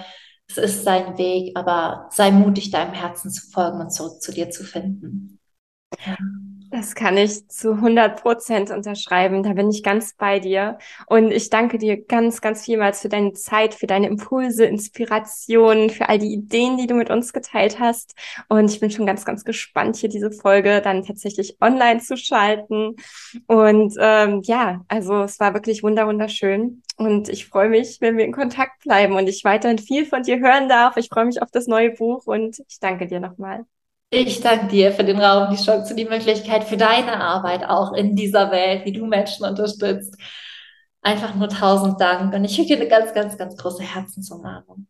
Es 0.50 0.58
ist 0.58 0.84
sein 0.84 1.18
Weg, 1.18 1.56
aber 1.56 2.08
sei 2.12 2.32
mutig, 2.32 2.72
deinem 2.72 2.94
Herzen 2.94 3.32
zu 3.32 3.50
folgen 3.52 3.80
und 3.80 3.92
zurück 3.92 4.22
zu 4.22 4.34
dir 4.34 4.50
zu 4.50 4.64
finden. 4.64 5.40
Ja. 6.06 6.18
Das 6.72 6.94
kann 6.94 7.18
ich 7.18 7.48
zu 7.48 7.72
100 7.74 8.22
Prozent 8.22 8.70
unterschreiben. 8.70 9.42
Da 9.42 9.54
bin 9.54 9.72
ich 9.72 9.82
ganz 9.82 10.14
bei 10.14 10.40
dir. 10.40 10.78
Und 11.08 11.32
ich 11.32 11.50
danke 11.50 11.80
dir 11.80 11.98
ganz, 12.06 12.42
ganz 12.42 12.66
vielmals 12.66 13.02
für 13.02 13.10
deine 13.10 13.34
Zeit, 13.34 13.74
für 13.74 13.88
deine 13.88 14.08
Impulse, 14.08 14.66
Inspirationen, 14.66 15.90
für 15.90 16.10
all 16.10 16.20
die 16.20 16.32
Ideen, 16.32 16.78
die 16.78 16.86
du 16.86 16.94
mit 16.94 17.10
uns 17.10 17.34
geteilt 17.34 17.80
hast. 17.80 18.14
Und 18.50 18.70
ich 18.70 18.80
bin 18.80 18.92
schon 18.92 19.08
ganz, 19.08 19.26
ganz 19.26 19.44
gespannt, 19.46 19.96
hier 19.96 20.10
diese 20.10 20.32
Folge 20.32 20.82
dann 20.82 21.04
tatsächlich 21.04 21.58
online 21.60 22.02
zu 22.02 22.18
schalten. 22.18 22.96
Und 23.48 23.96
ähm, 24.00 24.42
ja, 24.44 24.86
also 24.90 25.24
es 25.24 25.40
war 25.40 25.56
wirklich 25.56 25.82
wunder, 25.82 26.06
wunderschön. 26.06 26.84
Und 26.98 27.30
ich 27.30 27.48
freue 27.48 27.70
mich, 27.70 27.98
wenn 28.00 28.16
wir 28.18 28.26
in 28.26 28.32
Kontakt 28.32 28.84
bleiben 28.84 29.16
und 29.16 29.28
ich 29.28 29.44
weiterhin 29.44 29.80
viel 29.80 30.06
von 30.06 30.22
dir 30.22 30.40
hören 30.40 30.70
darf. 30.70 30.98
Ich 30.98 31.10
freue 31.10 31.26
mich 31.26 31.42
auf 31.42 31.50
das 31.52 31.66
neue 31.66 31.92
Buch 31.92 32.28
und 32.28 32.60
ich 32.68 32.80
danke 32.80 33.08
dir 33.08 33.20
nochmal. 33.20 33.66
Ich 34.12 34.42
danke 34.42 34.68
dir 34.68 34.92
für 34.92 35.04
den 35.04 35.20
Raum, 35.20 35.52
die 35.56 35.64
Chance, 35.64 35.94
die 35.96 36.06
Möglichkeit 36.06 36.64
für 36.64 36.78
deine 36.78 37.20
Arbeit 37.22 37.64
auch 37.66 37.94
in 37.94 38.16
dieser 38.16 38.52
Welt, 38.52 38.86
wie 38.86 38.92
du 38.92 39.06
Menschen 39.06 39.46
unterstützt. 39.46 40.16
Einfach 41.02 41.36
nur 41.36 41.50
tausend 41.50 42.02
Dank 42.02 42.34
und 42.34 42.44
ich 42.44 42.56
schicke 42.56 42.70
dir 42.70 42.78
eine 42.78 42.90
ganz, 42.90 43.14
ganz, 43.14 43.38
ganz 43.38 43.56
große 43.58 43.84
Herzensumarmung. 43.84 44.88